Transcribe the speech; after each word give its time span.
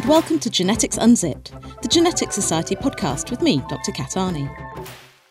and 0.00 0.08
welcome 0.08 0.38
to 0.38 0.48
Genetics 0.48 0.96
Unzipped, 0.96 1.52
the 1.82 1.88
Genetics 1.88 2.34
Society 2.34 2.74
podcast 2.74 3.30
with 3.30 3.42
me, 3.42 3.62
Dr. 3.68 3.92
Kat 3.92 4.12
Arney. 4.12 4.48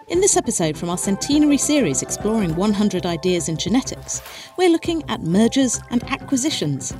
In 0.10 0.22
this 0.22 0.38
episode 0.38 0.78
from 0.78 0.92
our 0.92 0.98
centenary 0.98 1.58
series 1.58 2.04
exploring 2.04 2.56
100 2.56 3.04
ideas 3.04 3.50
in 3.50 3.58
genetics, 3.58 4.22
we're 4.58 4.70
looking 4.70 5.02
at 5.10 5.24
mergers 5.24 5.82
and 5.90 6.04
acquisitions, 6.12 6.94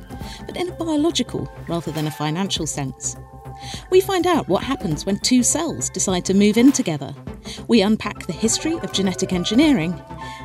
but 0.46 0.56
in 0.56 0.68
a 0.68 0.72
biological 0.72 1.48
rather 1.68 1.92
than 1.92 2.08
a 2.08 2.10
financial 2.10 2.66
sense. 2.66 3.16
We 3.90 4.00
find 4.00 4.26
out 4.26 4.48
what 4.48 4.64
happens 4.64 5.06
when 5.06 5.20
two 5.20 5.44
cells 5.44 5.90
decide 5.90 6.24
to 6.24 6.34
move 6.34 6.56
in 6.56 6.72
together. 6.72 7.14
We 7.68 7.82
unpack 7.82 8.26
the 8.26 8.32
history 8.32 8.80
of 8.80 8.92
genetic 8.92 9.32
engineering 9.32 9.92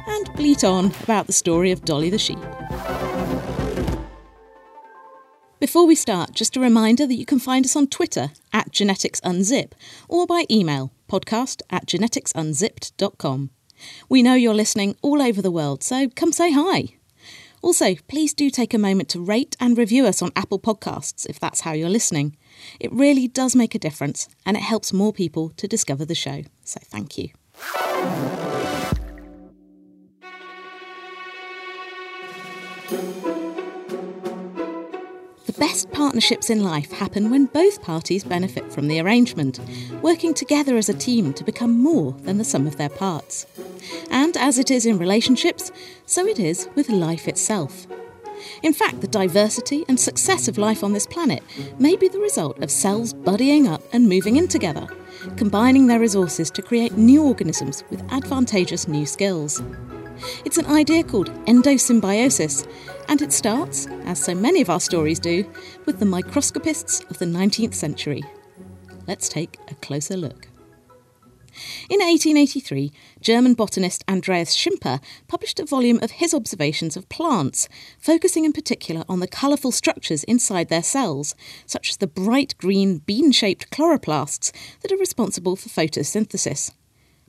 and 0.07 0.33
bleat 0.35 0.63
on 0.63 0.91
about 1.01 1.25
the 1.25 1.33
story 1.33 1.71
of 1.71 1.85
Dolly 1.85 2.11
the 2.11 2.19
sheep. 2.19 2.37
Before 5.75 5.87
we 5.87 5.95
start, 5.95 6.31
just 6.31 6.55
a 6.55 6.61
reminder 6.61 7.05
that 7.05 7.17
you 7.17 7.25
can 7.25 7.37
find 7.37 7.65
us 7.65 7.75
on 7.75 7.87
Twitter 7.87 8.31
at 8.53 8.71
Genetics 8.71 9.19
Unzip 9.19 9.73
or 10.07 10.25
by 10.25 10.45
email 10.49 10.93
podcast 11.09 11.61
at 11.69 11.85
geneticsunzipped.com. 11.85 13.49
We 14.07 14.23
know 14.23 14.35
you're 14.35 14.53
listening 14.53 14.95
all 15.01 15.21
over 15.21 15.41
the 15.41 15.51
world, 15.51 15.83
so 15.83 16.07
come 16.15 16.31
say 16.31 16.53
hi. 16.53 16.95
Also, 17.61 17.95
please 18.07 18.33
do 18.33 18.49
take 18.49 18.73
a 18.73 18.77
moment 18.77 19.09
to 19.09 19.19
rate 19.19 19.57
and 19.59 19.77
review 19.77 20.05
us 20.05 20.21
on 20.21 20.31
Apple 20.33 20.59
Podcasts 20.59 21.25
if 21.29 21.41
that's 21.41 21.59
how 21.59 21.73
you're 21.73 21.89
listening. 21.89 22.37
It 22.79 22.93
really 22.93 23.27
does 23.27 23.53
make 23.53 23.75
a 23.75 23.77
difference 23.77 24.29
and 24.45 24.55
it 24.55 24.63
helps 24.63 24.93
more 24.93 25.11
people 25.11 25.49
to 25.57 25.67
discover 25.67 26.05
the 26.05 26.15
show. 26.15 26.43
So 26.63 26.79
thank 26.85 27.17
you. 27.17 27.31
Best 35.57 35.89
partnerships 35.91 36.49
in 36.49 36.63
life 36.63 36.91
happen 36.91 37.29
when 37.29 37.45
both 37.45 37.81
parties 37.81 38.25
benefit 38.25 38.73
from 38.73 38.89
the 38.89 38.99
arrangement, 38.99 39.59
working 40.01 40.33
together 40.33 40.75
as 40.75 40.89
a 40.89 40.93
team 40.93 41.33
to 41.33 41.45
become 41.45 41.79
more 41.81 42.11
than 42.23 42.37
the 42.37 42.43
sum 42.43 42.67
of 42.67 42.75
their 42.75 42.89
parts. 42.89 43.45
And 44.09 44.35
as 44.35 44.59
it 44.59 44.69
is 44.69 44.85
in 44.85 44.97
relationships, 44.97 45.71
so 46.05 46.27
it 46.27 46.39
is 46.39 46.67
with 46.75 46.89
life 46.89 47.29
itself. 47.29 47.87
In 48.63 48.73
fact, 48.73 48.99
the 48.99 49.07
diversity 49.07 49.85
and 49.87 49.97
success 49.97 50.49
of 50.49 50.57
life 50.57 50.83
on 50.83 50.91
this 50.91 51.07
planet 51.07 51.41
may 51.79 51.95
be 51.95 52.09
the 52.09 52.19
result 52.19 52.61
of 52.61 52.69
cells 52.69 53.13
buddying 53.13 53.65
up 53.65 53.81
and 53.93 54.09
moving 54.09 54.35
in 54.35 54.49
together, 54.49 54.87
combining 55.37 55.87
their 55.87 56.01
resources 56.01 56.51
to 56.51 56.61
create 56.61 56.97
new 56.97 57.23
organisms 57.23 57.85
with 57.89 58.03
advantageous 58.11 58.89
new 58.89 59.05
skills. 59.05 59.63
It's 60.43 60.57
an 60.57 60.65
idea 60.67 61.03
called 61.03 61.29
endosymbiosis, 61.45 62.67
and 63.07 63.21
it 63.21 63.31
starts, 63.31 63.87
as 64.05 64.23
so 64.23 64.33
many 64.33 64.61
of 64.61 64.69
our 64.69 64.79
stories 64.79 65.19
do, 65.19 65.45
with 65.85 65.99
the 65.99 66.05
microscopists 66.05 67.01
of 67.09 67.19
the 67.19 67.25
19th 67.25 67.73
century. 67.73 68.23
Let's 69.07 69.29
take 69.29 69.59
a 69.69 69.75
closer 69.75 70.17
look. 70.17 70.47
In 71.89 71.99
1883, 71.99 72.91
German 73.21 73.53
botanist 73.53 74.03
Andreas 74.09 74.55
Schimper 74.55 74.99
published 75.27 75.59
a 75.59 75.65
volume 75.65 75.99
of 76.01 76.11
his 76.11 76.33
observations 76.33 76.97
of 76.97 77.07
plants, 77.07 77.69
focusing 77.97 78.43
in 78.43 78.51
particular 78.51 79.05
on 79.07 79.19
the 79.19 79.27
colourful 79.27 79.71
structures 79.71 80.23
inside 80.25 80.67
their 80.67 80.83
cells, 80.83 81.35
such 81.65 81.89
as 81.89 81.97
the 81.97 82.07
bright 82.07 82.55
green 82.57 82.97
bean 82.99 83.31
shaped 83.31 83.71
chloroplasts 83.71 84.51
that 84.81 84.91
are 84.91 84.97
responsible 84.97 85.55
for 85.55 85.69
photosynthesis. 85.69 86.71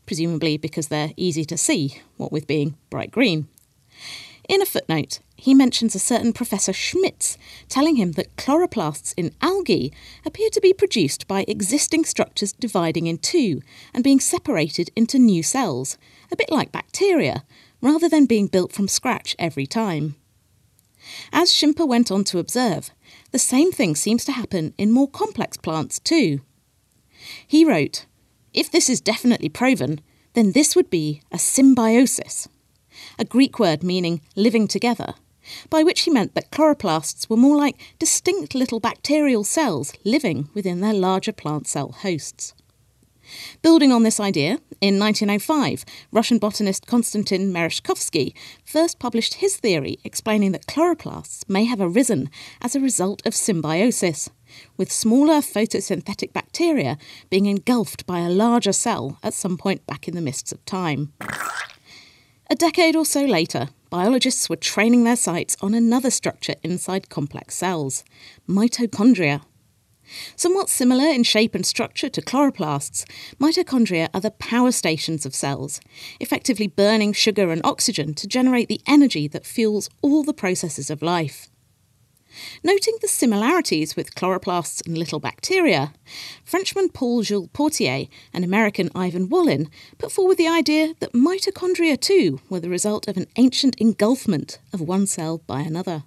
Presumably 0.07 0.57
because 0.57 0.89
they're 0.89 1.13
easy 1.17 1.45
to 1.45 1.57
see, 1.57 2.01
what 2.17 2.33
with 2.33 2.47
being 2.47 2.77
bright 2.91 3.11
green. 3.11 3.49
In 4.49 4.63
a 4.63 4.67
footnote, 4.67 5.21
he 5.37 5.55
mentions 5.55 5.95
a 5.95 6.01
certain 6.01 6.33
Professor 6.33 6.73
Schmitz 6.73 7.37
telling 7.69 7.97
him 7.97 8.13
that 8.13 8.35
chloroplasts 8.37 9.13
in 9.17 9.35
algae 9.41 9.93
appear 10.25 10.49
to 10.51 10.61
be 10.61 10.73
produced 10.73 11.29
by 11.29 11.45
existing 11.47 12.05
structures 12.05 12.53
dividing 12.53 13.07
in 13.07 13.19
two 13.19 13.61
and 13.93 14.03
being 14.03 14.19
separated 14.21 14.91
into 14.97 15.19
new 15.19 15.43
cells, 15.43 15.99
a 16.33 16.37
bit 16.37 16.51
like 16.51 16.73
bacteria, 16.73 17.45
rather 17.83 18.09
than 18.09 18.27
being 18.27 18.47
built 18.47 18.73
from 18.73 18.89
scratch 18.89 19.37
every 19.39 19.67
time. 19.67 20.17
As 21.33 21.53
Schimper 21.53 21.87
went 21.87 22.11
on 22.11 22.25
to 22.25 22.39
observe, 22.39 22.91
the 23.31 23.39
same 23.39 23.71
thing 23.71 23.95
seems 23.95 24.25
to 24.25 24.33
happen 24.33 24.75
in 24.79 24.91
more 24.91 25.09
complex 25.09 25.57
plants 25.57 26.01
too. 26.01 26.41
He 27.47 27.65
wrote, 27.65 28.07
If 28.53 28.71
this 28.71 28.89
is 28.89 29.01
definitely 29.01 29.51
proven, 29.51 30.01
then 30.33 30.53
this 30.53 30.75
would 30.75 30.91
be 30.91 31.23
a 31.31 31.39
symbiosis 31.39 32.49
a 33.19 33.25
Greek 33.25 33.59
word 33.59 33.83
meaning 33.83 34.21
living 34.35 34.69
together, 34.69 35.15
by 35.71 35.83
which 35.83 36.03
he 36.03 36.11
meant 36.11 36.35
that 36.35 36.51
chloroplasts 36.51 37.29
were 37.29 37.37
more 37.37 37.57
like 37.57 37.77
distinct 37.99 38.55
little 38.55 38.81
bacterial 38.81 39.45
cells 39.45 39.93
living 40.05 40.49
within 40.55 40.81
their 40.81 40.95
larger 40.95 41.33
plant 41.33 41.67
cell 41.67 41.93
hosts. 41.93 42.55
Building 43.63 43.93
on 43.93 44.03
this 44.03 44.21
idea, 44.21 44.59
in 44.81 44.99
1905, 44.99 45.85
Russian 46.13 46.39
botanist 46.39 46.87
Konstantin 46.87 47.53
Merezhkovsky 47.53 48.35
first 48.65 48.99
published 48.99 49.35
his 49.35 49.57
theory 49.57 49.99
explaining 50.05 50.53
that 50.53 50.67
chloroplasts 50.67 51.49
may 51.49 51.65
have 51.65 51.81
arisen 51.81 52.31
as 52.61 52.77
a 52.77 52.81
result 52.81 53.27
of 53.27 53.35
symbiosis, 53.35 54.31
with 54.77 54.93
smaller 54.93 55.39
photosynthetic 55.39 56.33
bacteria 56.33 56.99
being 57.31 57.47
engulfed 57.47 58.07
by 58.07 58.21
a 58.21 58.31
larger 58.31 58.73
cell 58.73 59.19
at 59.23 59.35
some 59.35 59.57
point 59.57 59.87
back 59.87 60.07
in 60.07 60.15
the 60.15 60.21
mists 60.21 60.53
of 60.53 60.65
time. 60.65 61.13
A 62.49 62.55
decade 62.55 62.95
or 62.95 63.05
so 63.05 63.25
later, 63.25 63.71
biologists 63.91 64.49
were 64.49 64.55
training 64.55 65.03
their 65.03 65.17
sights 65.17 65.57
on 65.61 65.75
another 65.75 66.11
structure 66.11 66.55
inside 66.63 67.09
complex 67.09 67.57
cells 67.57 68.05
mitochondria. 68.49 69.43
Somewhat 70.37 70.69
similar 70.69 71.09
in 71.09 71.25
shape 71.25 71.57
and 71.57 71.67
structure 71.67 72.09
to 72.09 72.23
chloroplasts, 72.23 73.05
mitochondria 73.41 74.09
are 74.15 74.21
the 74.21 74.31
power 74.31 74.71
stations 74.71 75.27
of 75.27 75.35
cells, 75.35 75.81
effectively 76.21 76.69
burning 76.69 77.13
sugar 77.13 77.51
and 77.51 77.61
oxygen 77.65 78.15
to 78.15 78.29
generate 78.29 78.69
the 78.69 78.81
energy 78.87 79.27
that 79.27 79.45
fuels 79.45 79.91
all 80.01 80.23
the 80.23 80.33
processes 80.33 80.89
of 80.89 81.03
life. 81.03 81.51
Noting 82.63 82.97
the 83.01 83.09
similarities 83.09 83.97
with 83.97 84.15
chloroplasts 84.15 84.85
and 84.87 84.97
little 84.97 85.21
bacteria, 85.21 85.93
Frenchman 86.45 86.89
Paul 86.89 87.23
Jules 87.23 87.49
Portier 87.53 88.07
and 88.33 88.45
American 88.45 88.91
Ivan 88.95 89.29
Wallin 89.29 89.71
put 89.99 90.13
forward 90.13 90.37
the 90.37 90.49
idea 90.49 90.95
that 91.01 91.13
mitochondria 91.13 92.01
too 92.01 92.41
were 92.49 92.61
the 92.61 92.69
result 92.69 93.09
of 93.09 93.17
an 93.17 93.27
ancient 93.37 93.77
engulfment 93.77 94.59
of 94.73 94.81
one 94.81 95.07
cell 95.07 95.39
by 95.47 95.61
another. 95.61 96.05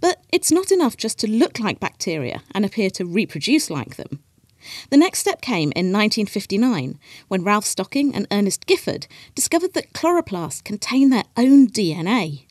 But 0.00 0.20
it's 0.32 0.50
not 0.50 0.72
enough 0.72 0.96
just 0.96 1.18
to 1.20 1.30
look 1.30 1.60
like 1.60 1.78
bacteria 1.78 2.42
and 2.52 2.64
appear 2.64 2.90
to 2.90 3.04
reproduce 3.04 3.70
like 3.70 3.96
them. 3.96 4.20
The 4.90 4.96
next 4.96 5.18
step 5.18 5.40
came 5.40 5.72
in 5.74 5.92
1959 5.92 6.98
when 7.28 7.44
Ralph 7.44 7.64
Stocking 7.64 8.14
and 8.14 8.26
Ernest 8.30 8.66
Gifford 8.66 9.06
discovered 9.34 9.74
that 9.74 9.92
chloroplasts 9.92 10.62
contain 10.62 11.10
their 11.10 11.24
own 11.36 11.68
DNA 11.68 12.46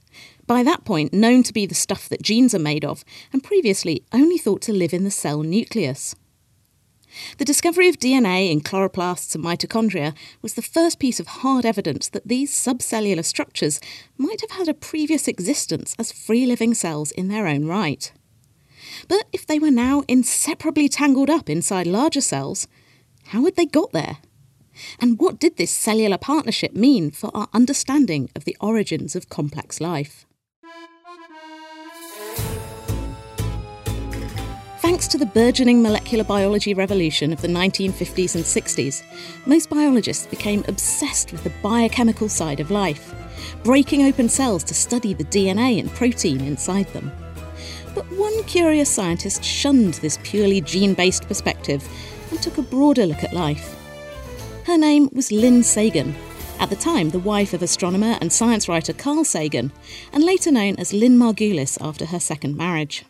by 0.52 0.64
that 0.64 0.84
point 0.84 1.14
known 1.14 1.44
to 1.44 1.54
be 1.54 1.66
the 1.66 1.74
stuff 1.74 2.10
that 2.10 2.22
genes 2.22 2.54
are 2.54 2.60
made 2.60 2.84
of, 2.84 3.06
and 3.32 3.42
previously 3.42 4.04
only 4.12 4.38
thought 4.38 4.62
to 4.62 4.74
live 4.74 4.94
in 4.94 5.06
the 5.06 5.10
cell 5.10 5.44
nucleus. 5.44 6.14
The 7.38 7.46
discovery 7.46 7.88
of 7.88 8.00
DNA 8.00 8.52
in 8.52 8.60
chloroplasts 8.60 9.34
and 9.34 9.42
mitochondria 9.42 10.14
was 10.42 10.56
the 10.56 10.62
first 10.62 11.00
piece 11.00 11.22
of 11.22 11.28
hard 11.28 11.66
evidence 11.66 12.10
that 12.10 12.28
these 12.28 12.52
subcellular 12.52 13.24
structures 13.24 13.80
might 14.18 14.42
have 14.42 14.52
had 14.52 14.68
a 14.68 14.74
previous 14.74 15.30
existence 15.30 15.96
as 15.98 16.12
free 16.12 16.46
living 16.46 16.74
cells 16.74 17.12
in 17.12 17.30
their 17.30 17.48
own 17.48 17.64
right. 17.64 18.12
But 19.08 19.28
if 19.32 19.48
they 19.48 19.58
were 19.58 19.72
now 19.72 20.04
inseparably 20.10 20.90
tangled 20.90 21.30
up 21.30 21.50
inside 21.50 21.88
larger 21.88 22.20
cells, 22.20 22.68
how 23.28 23.46
had 23.46 23.56
they 23.56 23.66
got 23.66 23.94
there? 23.94 24.18
And 25.00 25.18
what 25.18 25.40
did 25.40 25.56
this 25.56 25.72
cellular 25.72 26.18
partnership 26.18 26.74
mean 26.76 27.10
for 27.10 27.32
our 27.34 27.48
understanding 27.54 28.30
of 28.36 28.44
the 28.44 28.58
origins 28.60 29.16
of 29.16 29.30
complex 29.30 29.80
life? 29.80 30.26
Thanks 34.92 35.08
to 35.08 35.18
the 35.18 35.26
burgeoning 35.26 35.82
molecular 35.82 36.26
biology 36.26 36.74
revolution 36.74 37.32
of 37.32 37.42
the 37.42 37.48
1950s 37.48 38.36
and 38.36 38.44
60s, 38.44 39.04
most 39.46 39.70
biologists 39.70 40.28
became 40.28 40.66
obsessed 40.68 41.32
with 41.32 41.46
the 41.46 41.54
biochemical 41.64 42.28
side 42.28 42.60
of 42.60 42.72
life, 42.72 43.16
breaking 43.64 44.06
open 44.06 44.28
cells 44.28 44.66
to 44.66 44.74
study 44.74 45.14
the 45.14 45.24
DNA 45.24 45.80
and 45.80 45.90
protein 45.92 46.42
inside 46.42 46.88
them. 46.90 47.10
But 47.96 48.04
one 48.12 48.44
curious 48.44 48.90
scientist 48.90 49.46
shunned 49.46 49.94
this 49.94 50.20
purely 50.24 50.60
gene 50.60 50.94
based 50.94 51.26
perspective 51.26 51.88
and 52.30 52.44
took 52.44 52.58
a 52.58 52.62
broader 52.62 53.06
look 53.06 53.24
at 53.24 53.32
life. 53.32 53.74
Her 54.66 54.78
name 54.78 55.08
was 55.14 55.32
Lynn 55.32 55.64
Sagan, 55.64 56.14
at 56.60 56.70
the 56.70 56.76
time 56.76 57.12
the 57.12 57.20
wife 57.20 57.54
of 57.54 57.64
astronomer 57.64 58.18
and 58.20 58.34
science 58.34 58.68
writer 58.68 58.92
Carl 58.92 59.24
Sagan, 59.24 59.72
and 60.12 60.22
later 60.22 60.52
known 60.52 60.76
as 60.76 60.92
Lynn 60.92 61.18
Margulis 61.18 61.78
after 61.80 62.08
her 62.08 62.20
second 62.20 62.58
marriage. 62.58 63.06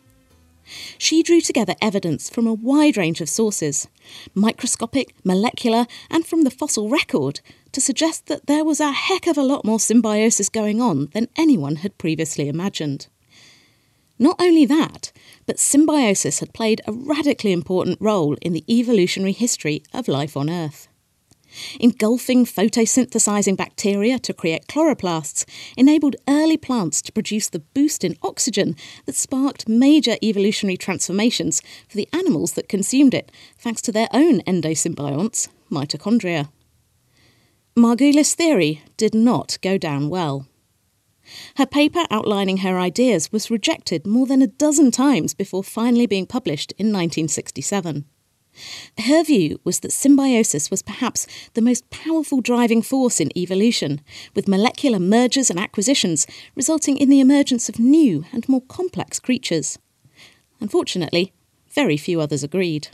She 0.98 1.22
drew 1.22 1.40
together 1.40 1.74
evidence 1.80 2.30
from 2.30 2.46
a 2.46 2.54
wide 2.54 2.96
range 2.96 3.20
of 3.20 3.28
sources 3.28 3.88
microscopic, 4.34 5.14
molecular, 5.24 5.86
and 6.10 6.26
from 6.26 6.42
the 6.42 6.50
fossil 6.50 6.88
record 6.88 7.40
to 7.72 7.80
suggest 7.80 8.26
that 8.26 8.46
there 8.46 8.64
was 8.64 8.80
a 8.80 8.92
heck 8.92 9.26
of 9.26 9.38
a 9.38 9.42
lot 9.42 9.64
more 9.64 9.80
symbiosis 9.80 10.48
going 10.48 10.80
on 10.80 11.06
than 11.12 11.28
anyone 11.36 11.76
had 11.76 11.98
previously 11.98 12.48
imagined. 12.48 13.06
Not 14.18 14.36
only 14.40 14.66
that, 14.66 15.10
but 15.46 15.58
symbiosis 15.58 16.40
had 16.40 16.52
played 16.52 16.80
a 16.86 16.92
radically 16.92 17.52
important 17.52 17.98
role 18.00 18.36
in 18.42 18.52
the 18.52 18.64
evolutionary 18.68 19.32
history 19.32 19.82
of 19.92 20.06
life 20.06 20.36
on 20.36 20.48
Earth. 20.48 20.88
Engulfing 21.80 22.44
photosynthesizing 22.44 23.56
bacteria 23.56 24.18
to 24.18 24.32
create 24.32 24.66
chloroplasts 24.66 25.44
enabled 25.76 26.16
early 26.28 26.56
plants 26.56 27.02
to 27.02 27.12
produce 27.12 27.48
the 27.48 27.60
boost 27.60 28.04
in 28.04 28.16
oxygen 28.22 28.76
that 29.06 29.14
sparked 29.14 29.68
major 29.68 30.16
evolutionary 30.22 30.76
transformations 30.76 31.60
for 31.88 31.96
the 31.96 32.08
animals 32.12 32.52
that 32.52 32.68
consumed 32.68 33.14
it, 33.14 33.30
thanks 33.58 33.82
to 33.82 33.92
their 33.92 34.08
own 34.12 34.40
endosymbionts, 34.42 35.48
mitochondria. 35.70 36.48
Margulis' 37.76 38.34
theory 38.34 38.82
did 38.96 39.14
not 39.14 39.58
go 39.62 39.78
down 39.78 40.10
well. 40.10 40.46
Her 41.56 41.66
paper 41.66 42.04
outlining 42.10 42.58
her 42.58 42.78
ideas 42.78 43.32
was 43.32 43.50
rejected 43.50 44.06
more 44.06 44.26
than 44.26 44.42
a 44.42 44.46
dozen 44.46 44.90
times 44.90 45.34
before 45.34 45.64
finally 45.64 46.06
being 46.06 46.26
published 46.26 46.72
in 46.72 46.86
1967. 46.88 48.04
Her 48.98 49.24
view 49.24 49.60
was 49.64 49.80
that 49.80 49.92
symbiosis 49.92 50.70
was 50.70 50.82
perhaps 50.82 51.26
the 51.54 51.62
most 51.62 51.88
powerful 51.90 52.40
driving 52.40 52.82
force 52.82 53.20
in 53.20 53.36
evolution, 53.36 54.00
with 54.34 54.48
molecular 54.48 54.98
mergers 54.98 55.50
and 55.50 55.58
acquisitions 55.58 56.26
resulting 56.54 56.96
in 56.96 57.08
the 57.08 57.20
emergence 57.20 57.68
of 57.68 57.78
new 57.78 58.24
and 58.32 58.48
more 58.48 58.62
complex 58.62 59.18
creatures. 59.18 59.78
Unfortunately, 60.60 61.32
very 61.70 61.96
few 61.96 62.20
others 62.20 62.44
agreed. 62.44 62.88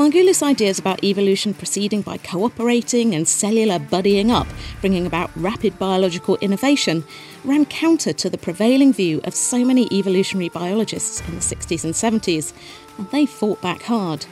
Margulis' 0.00 0.42
ideas 0.42 0.78
about 0.78 1.04
evolution 1.04 1.52
proceeding 1.52 2.00
by 2.00 2.16
cooperating 2.16 3.14
and 3.14 3.28
cellular 3.28 3.78
buddying 3.78 4.30
up, 4.30 4.46
bringing 4.80 5.04
about 5.04 5.30
rapid 5.36 5.78
biological 5.78 6.38
innovation, 6.40 7.04
ran 7.44 7.66
counter 7.66 8.14
to 8.14 8.30
the 8.30 8.38
prevailing 8.38 8.94
view 8.94 9.20
of 9.24 9.34
so 9.34 9.62
many 9.62 9.86
evolutionary 9.92 10.48
biologists 10.48 11.20
in 11.28 11.34
the 11.34 11.40
60s 11.42 11.84
and 11.84 11.92
70s, 11.92 12.54
and 12.96 13.10
they 13.10 13.26
fought 13.26 13.60
back 13.60 13.82
hard. 13.82 14.24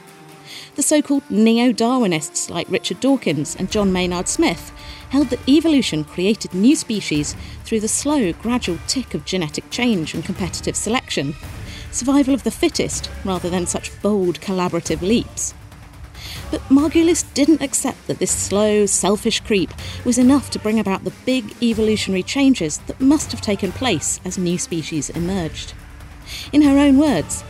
The 0.73 0.81
so 0.81 1.03
called 1.03 1.29
neo 1.29 1.71
Darwinists 1.71 2.49
like 2.49 2.67
Richard 2.71 2.99
Dawkins 2.99 3.55
and 3.55 3.69
John 3.69 3.93
Maynard 3.93 4.27
Smith 4.27 4.71
held 5.11 5.27
that 5.27 5.47
evolution 5.47 6.03
created 6.03 6.51
new 6.51 6.75
species 6.75 7.35
through 7.63 7.81
the 7.81 7.87
slow, 7.87 8.33
gradual 8.33 8.79
tick 8.87 9.13
of 9.13 9.23
genetic 9.23 9.69
change 9.69 10.15
and 10.15 10.25
competitive 10.25 10.75
selection, 10.75 11.35
survival 11.91 12.33
of 12.33 12.43
the 12.43 12.49
fittest 12.49 13.11
rather 13.23 13.51
than 13.51 13.67
such 13.67 14.01
bold 14.01 14.41
collaborative 14.41 15.03
leaps. 15.03 15.53
But 16.51 16.61
Margulis 16.69 17.31
didn't 17.33 17.61
accept 17.61 18.07
that 18.07 18.19
this 18.19 18.31
slow, 18.31 18.85
selfish 18.85 19.39
creep 19.41 19.71
was 20.03 20.17
enough 20.17 20.49
to 20.51 20.59
bring 20.59 20.79
about 20.79 21.03
the 21.03 21.13
big 21.25 21.61
evolutionary 21.61 22.23
changes 22.23 22.79
that 22.87 22.99
must 22.99 23.31
have 23.31 23.41
taken 23.41 23.71
place 23.71 24.19
as 24.25 24.37
new 24.37 24.57
species 24.57 25.09
emerged. 25.11 25.73
In 26.51 26.63
her 26.63 26.77
own 26.77 26.97
words, 26.97 27.43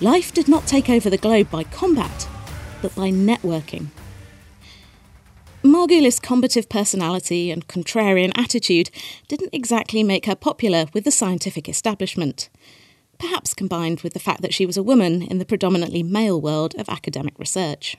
life 0.00 0.32
did 0.32 0.48
not 0.48 0.66
take 0.66 0.88
over 0.88 1.10
the 1.10 1.18
globe 1.18 1.50
by 1.50 1.64
combat, 1.64 2.28
but 2.82 2.94
by 2.94 3.10
networking. 3.10 3.88
Margulis' 5.64 6.22
combative 6.22 6.68
personality 6.68 7.50
and 7.50 7.66
contrarian 7.66 8.30
attitude 8.38 8.90
didn't 9.26 9.52
exactly 9.52 10.04
make 10.04 10.26
her 10.26 10.36
popular 10.36 10.86
with 10.92 11.02
the 11.02 11.10
scientific 11.10 11.68
establishment, 11.68 12.48
perhaps 13.18 13.54
combined 13.54 14.02
with 14.02 14.12
the 14.12 14.20
fact 14.20 14.42
that 14.42 14.54
she 14.54 14.66
was 14.66 14.76
a 14.76 14.82
woman 14.82 15.22
in 15.22 15.38
the 15.38 15.44
predominantly 15.44 16.04
male 16.04 16.40
world 16.40 16.74
of 16.78 16.88
academic 16.88 17.36
research. 17.38 17.96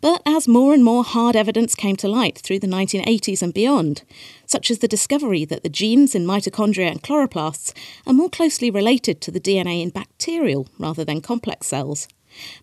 But 0.00 0.22
as 0.24 0.48
more 0.48 0.74
and 0.74 0.84
more 0.84 1.04
hard 1.04 1.36
evidence 1.36 1.74
came 1.74 1.96
to 1.96 2.08
light 2.08 2.38
through 2.38 2.60
the 2.60 2.66
1980s 2.66 3.42
and 3.42 3.52
beyond, 3.52 4.02
such 4.46 4.70
as 4.70 4.78
the 4.78 4.88
discovery 4.88 5.44
that 5.44 5.62
the 5.62 5.68
genes 5.68 6.14
in 6.14 6.26
mitochondria 6.26 6.90
and 6.90 7.02
chloroplasts 7.02 7.72
are 8.06 8.12
more 8.12 8.30
closely 8.30 8.70
related 8.70 9.20
to 9.20 9.30
the 9.30 9.40
DNA 9.40 9.82
in 9.82 9.90
bacterial 9.90 10.66
rather 10.78 11.04
than 11.04 11.20
complex 11.20 11.66
cells, 11.66 12.08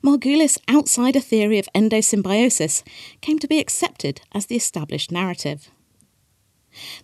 Margulis' 0.04 0.60
outsider 0.70 1.20
theory 1.20 1.60
of 1.60 1.68
endosymbiosis 1.76 2.84
came 3.22 3.40
to 3.40 3.48
be 3.48 3.60
accepted 3.60 4.22
as 4.32 4.46
the 4.46 4.56
established 4.56 5.12
narrative. 5.12 5.70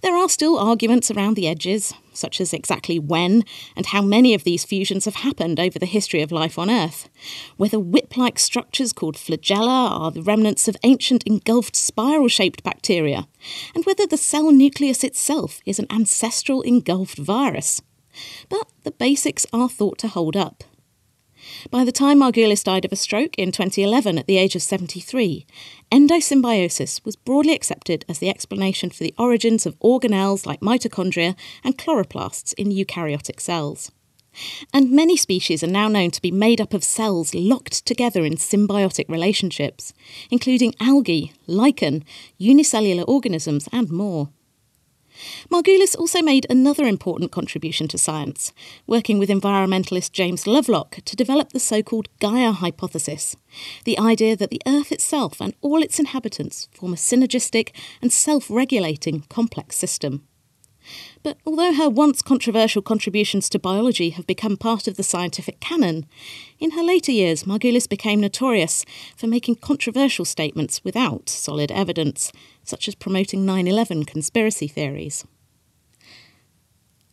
There 0.01 0.15
are 0.15 0.29
still 0.29 0.57
arguments 0.57 1.11
around 1.11 1.35
the 1.35 1.47
edges, 1.47 1.93
such 2.13 2.41
as 2.41 2.53
exactly 2.53 2.99
when 2.99 3.43
and 3.75 3.85
how 3.85 4.01
many 4.01 4.33
of 4.33 4.43
these 4.43 4.65
fusions 4.65 5.05
have 5.05 5.15
happened 5.15 5.59
over 5.59 5.79
the 5.79 5.85
history 5.85 6.21
of 6.21 6.31
life 6.31 6.59
on 6.59 6.69
Earth, 6.69 7.09
whether 7.57 7.79
whip 7.79 8.17
like 8.17 8.39
structures 8.39 8.93
called 8.93 9.15
flagella 9.15 9.91
are 9.91 10.11
the 10.11 10.21
remnants 10.21 10.67
of 10.67 10.77
ancient 10.83 11.23
engulfed 11.25 11.75
spiral 11.75 12.27
shaped 12.27 12.63
bacteria, 12.63 13.27
and 13.73 13.85
whether 13.85 14.05
the 14.05 14.17
cell 14.17 14.51
nucleus 14.51 15.03
itself 15.03 15.59
is 15.65 15.79
an 15.79 15.87
ancestral 15.89 16.61
engulfed 16.61 17.17
virus. 17.17 17.81
But 18.49 18.67
the 18.83 18.91
basics 18.91 19.45
are 19.53 19.69
thought 19.69 19.97
to 19.99 20.07
hold 20.07 20.35
up. 20.35 20.63
By 21.69 21.83
the 21.83 21.91
time 21.91 22.19
Margulis 22.19 22.63
died 22.63 22.85
of 22.85 22.91
a 22.91 22.95
stroke 22.95 23.35
in 23.37 23.51
2011 23.51 24.17
at 24.17 24.25
the 24.25 24.37
age 24.37 24.55
of 24.55 24.63
73, 24.63 25.45
endosymbiosis 25.91 27.03
was 27.05 27.15
broadly 27.15 27.53
accepted 27.53 28.03
as 28.09 28.19
the 28.19 28.29
explanation 28.29 28.89
for 28.89 29.03
the 29.03 29.13
origins 29.17 29.65
of 29.65 29.77
organelles 29.79 30.45
like 30.45 30.61
mitochondria 30.61 31.35
and 31.63 31.77
chloroplasts 31.77 32.53
in 32.55 32.71
eukaryotic 32.71 33.39
cells. 33.39 33.91
And 34.73 34.91
many 34.91 35.17
species 35.17 35.63
are 35.63 35.67
now 35.67 35.87
known 35.87 36.09
to 36.11 36.21
be 36.21 36.31
made 36.31 36.61
up 36.61 36.73
of 36.73 36.83
cells 36.83 37.35
locked 37.35 37.85
together 37.85 38.25
in 38.25 38.37
symbiotic 38.37 39.07
relationships, 39.09 39.93
including 40.31 40.73
algae, 40.79 41.33
lichen, 41.47 42.03
unicellular 42.37 43.03
organisms, 43.03 43.67
and 43.71 43.91
more. 43.91 44.29
Margulis 45.49 45.97
also 45.97 46.21
made 46.21 46.45
another 46.49 46.85
important 46.85 47.31
contribution 47.31 47.87
to 47.89 47.97
science, 47.97 48.53
working 48.87 49.19
with 49.19 49.29
environmentalist 49.29 50.11
James 50.11 50.47
Lovelock 50.47 50.97
to 51.05 51.15
develop 51.15 51.51
the 51.51 51.59
so 51.59 51.83
called 51.83 52.09
Gaia 52.19 52.51
hypothesis 52.51 53.35
the 53.85 53.97
idea 53.99 54.35
that 54.35 54.49
the 54.49 54.61
Earth 54.65 54.91
itself 54.91 55.41
and 55.41 55.53
all 55.61 55.81
its 55.81 55.99
inhabitants 55.99 56.67
form 56.71 56.93
a 56.93 56.97
synergistic 56.97 57.69
and 58.01 58.11
self 58.11 58.49
regulating 58.49 59.21
complex 59.29 59.75
system. 59.75 60.27
But 61.23 61.37
although 61.45 61.73
her 61.73 61.89
once 61.89 62.21
controversial 62.21 62.81
contributions 62.81 63.49
to 63.49 63.59
biology 63.59 64.11
have 64.11 64.27
become 64.27 64.57
part 64.57 64.87
of 64.87 64.97
the 64.97 65.03
scientific 65.03 65.59
canon, 65.59 66.05
in 66.59 66.71
her 66.71 66.83
later 66.83 67.11
years 67.11 67.43
Margulis 67.43 67.87
became 67.87 68.19
notorious 68.19 68.85
for 69.15 69.27
making 69.27 69.55
controversial 69.55 70.25
statements 70.25 70.83
without 70.83 71.29
solid 71.29 71.71
evidence, 71.71 72.31
such 72.63 72.87
as 72.87 72.95
promoting 72.95 73.45
9 73.45 73.67
11 73.67 74.05
conspiracy 74.05 74.67
theories. 74.67 75.25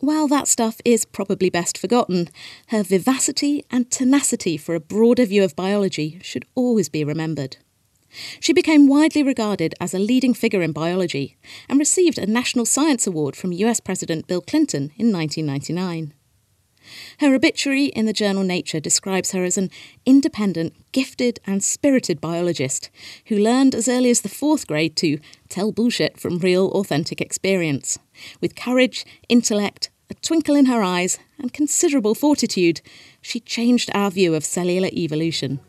While 0.01 0.29
that 0.29 0.47
stuff 0.47 0.81
is 0.85 1.05
probably 1.05 1.51
best 1.51 1.77
forgotten, 1.77 2.29
her 2.69 2.85
vivacity 2.85 3.65
and 3.71 3.91
tenacity 3.91 4.57
for 4.57 4.77
a 4.77 4.81
broader 4.81 5.27
view 5.27 5.43
of 5.43 5.57
biology 5.57 6.21
should 6.23 6.45
always 6.55 6.89
be 6.89 7.03
remembered. 7.03 7.57
She 8.41 8.53
became 8.53 8.89
widely 8.89 9.23
regarded 9.23 9.75
as 9.81 9.95
a 9.95 9.99
leading 9.99 10.35
figure 10.35 10.63
in 10.63 10.73
biology 10.73 11.37
and 11.69 11.79
received 11.79 12.19
a 12.19 12.27
National 12.27 12.65
Science 12.65 13.07
Award 13.07 13.37
from 13.37 13.53
US 13.53 13.81
President 13.81 14.27
Bill 14.27 14.41
Clinton 14.41 14.93
in 14.97 15.13
1999. 15.13 16.15
Her 17.19 17.35
obituary 17.35 17.87
in 17.87 18.07
the 18.07 18.13
journal 18.13 18.43
Nature 18.43 18.81
describes 18.81 19.33
her 19.33 19.45
as 19.45 19.59
an 19.59 19.71
independent, 20.07 20.75
gifted, 20.93 21.41
and 21.47 21.63
spirited 21.63 22.21
biologist 22.21 22.91
who 23.27 23.37
learned 23.37 23.75
as 23.75 23.89
early 23.89 24.11
as 24.11 24.23
the 24.23 24.29
fourth 24.29 24.67
grade 24.67 24.97
to 24.97 25.19
tell 25.49 25.73
bullshit 25.73 26.19
from 26.19 26.39
real, 26.39 26.69
authentic 26.69 27.21
experience. 27.21 27.99
With 28.41 28.57
courage, 28.57 29.05
intellect, 29.29 29.91
a 30.11 30.15
twinkle 30.15 30.57
in 30.57 30.67
her 30.67 30.83
eyes, 30.83 31.19
and 31.39 31.53
considerable 31.53 32.15
fortitude, 32.15 32.81
she 33.21 33.41
changed 33.41 33.91
our 33.95 34.11
view 34.11 34.35
of 34.35 34.45
cellular 34.45 34.89
evolution. 34.93 35.61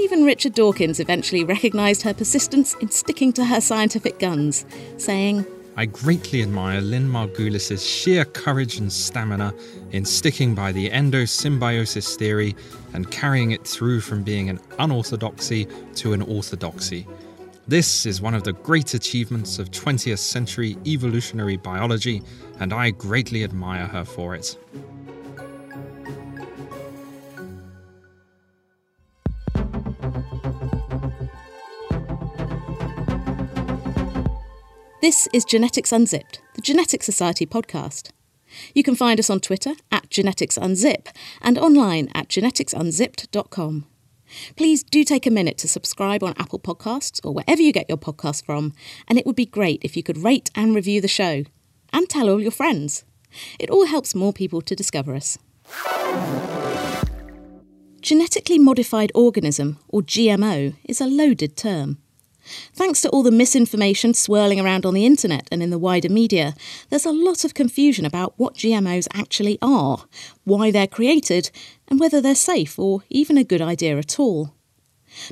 Even 0.00 0.24
Richard 0.24 0.54
Dawkins 0.54 0.98
eventually 0.98 1.44
recognised 1.44 2.02
her 2.02 2.14
persistence 2.14 2.74
in 2.80 2.90
sticking 2.90 3.34
to 3.34 3.44
her 3.44 3.60
scientific 3.60 4.18
guns, 4.18 4.64
saying, 4.96 5.44
I 5.76 5.84
greatly 5.84 6.42
admire 6.42 6.80
Lynn 6.80 7.06
Margulis' 7.06 7.86
sheer 7.86 8.24
courage 8.24 8.78
and 8.78 8.90
stamina 8.90 9.52
in 9.90 10.06
sticking 10.06 10.54
by 10.54 10.72
the 10.72 10.88
endosymbiosis 10.88 12.16
theory 12.16 12.56
and 12.94 13.10
carrying 13.10 13.50
it 13.50 13.66
through 13.66 14.00
from 14.00 14.22
being 14.22 14.48
an 14.48 14.58
unorthodoxy 14.78 15.68
to 15.96 16.14
an 16.14 16.22
orthodoxy. 16.22 17.06
This 17.68 18.06
is 18.06 18.22
one 18.22 18.34
of 18.34 18.42
the 18.42 18.54
great 18.54 18.94
achievements 18.94 19.58
of 19.58 19.70
20th 19.70 20.18
century 20.18 20.78
evolutionary 20.86 21.58
biology, 21.58 22.22
and 22.58 22.72
I 22.72 22.90
greatly 22.90 23.44
admire 23.44 23.86
her 23.86 24.06
for 24.06 24.34
it. 24.34 24.56
This 35.00 35.28
is 35.32 35.46
Genetics 35.46 35.92
Unzipped, 35.92 36.42
the 36.54 36.60
Genetics 36.60 37.06
Society 37.06 37.46
podcast. 37.46 38.10
You 38.74 38.82
can 38.82 38.94
find 38.94 39.18
us 39.18 39.30
on 39.30 39.40
Twitter 39.40 39.72
at 39.90 40.10
GeneticsUnzip 40.10 41.08
and 41.40 41.56
online 41.56 42.10
at 42.14 42.28
geneticsunzipped.com. 42.28 43.86
Please 44.56 44.82
do 44.82 45.02
take 45.02 45.26
a 45.26 45.30
minute 45.30 45.56
to 45.58 45.68
subscribe 45.68 46.22
on 46.22 46.34
Apple 46.36 46.58
Podcasts 46.58 47.18
or 47.24 47.32
wherever 47.32 47.62
you 47.62 47.72
get 47.72 47.88
your 47.88 47.96
podcasts 47.96 48.44
from, 48.44 48.74
and 49.08 49.18
it 49.18 49.24
would 49.24 49.36
be 49.36 49.46
great 49.46 49.80
if 49.82 49.96
you 49.96 50.02
could 50.02 50.18
rate 50.18 50.50
and 50.54 50.74
review 50.74 51.00
the 51.00 51.08
show. 51.08 51.44
and 51.92 52.08
tell 52.08 52.28
all 52.28 52.40
your 52.40 52.50
friends. 52.50 53.04
It 53.58 53.70
all 53.70 53.86
helps 53.86 54.14
more 54.14 54.34
people 54.34 54.60
to 54.60 54.76
discover 54.76 55.14
us. 55.14 55.38
Genetically 58.02 58.58
modified 58.58 59.10
organism, 59.14 59.78
or 59.88 60.02
GMO, 60.02 60.76
is 60.84 61.00
a 61.00 61.06
loaded 61.06 61.56
term. 61.56 61.98
Thanks 62.74 63.00
to 63.02 63.08
all 63.10 63.22
the 63.22 63.30
misinformation 63.30 64.14
swirling 64.14 64.60
around 64.60 64.86
on 64.86 64.94
the 64.94 65.06
internet 65.06 65.48
and 65.50 65.62
in 65.62 65.70
the 65.70 65.78
wider 65.78 66.08
media, 66.08 66.54
there's 66.88 67.06
a 67.06 67.12
lot 67.12 67.44
of 67.44 67.54
confusion 67.54 68.04
about 68.04 68.34
what 68.36 68.54
GMOs 68.54 69.08
actually 69.12 69.58
are, 69.60 70.04
why 70.44 70.70
they're 70.70 70.86
created, 70.86 71.50
and 71.88 72.00
whether 72.00 72.20
they're 72.20 72.34
safe 72.34 72.78
or 72.78 73.02
even 73.08 73.36
a 73.36 73.44
good 73.44 73.62
idea 73.62 73.98
at 73.98 74.18
all. 74.18 74.54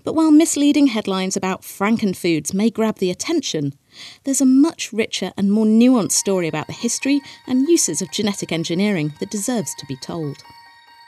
But 0.05 0.15
while 0.15 0.31
misleading 0.31 0.89
headlines 0.89 1.37
about 1.37 1.63
frankenfoods 1.63 2.53
may 2.53 2.71
grab 2.71 2.99
the 2.99 3.11
attention, 3.11 3.75
there's 4.25 4.41
a 4.41 4.47
much 4.47 4.93
richer 4.93 5.33
and 5.37 5.53
more 5.53 5.67
nuanced 5.67 6.13
story 6.13 6.49
about 6.49 6.67
the 6.67 6.73
history 6.73 7.21
and 7.47 7.69
uses 7.69 8.03
of 8.03 8.11
genetic 8.11 8.53
engineering 8.53 9.15
that 9.21 9.31
deserves 9.31 9.75
to 9.77 9.87
be 9.87 9.97
told. 9.97 10.39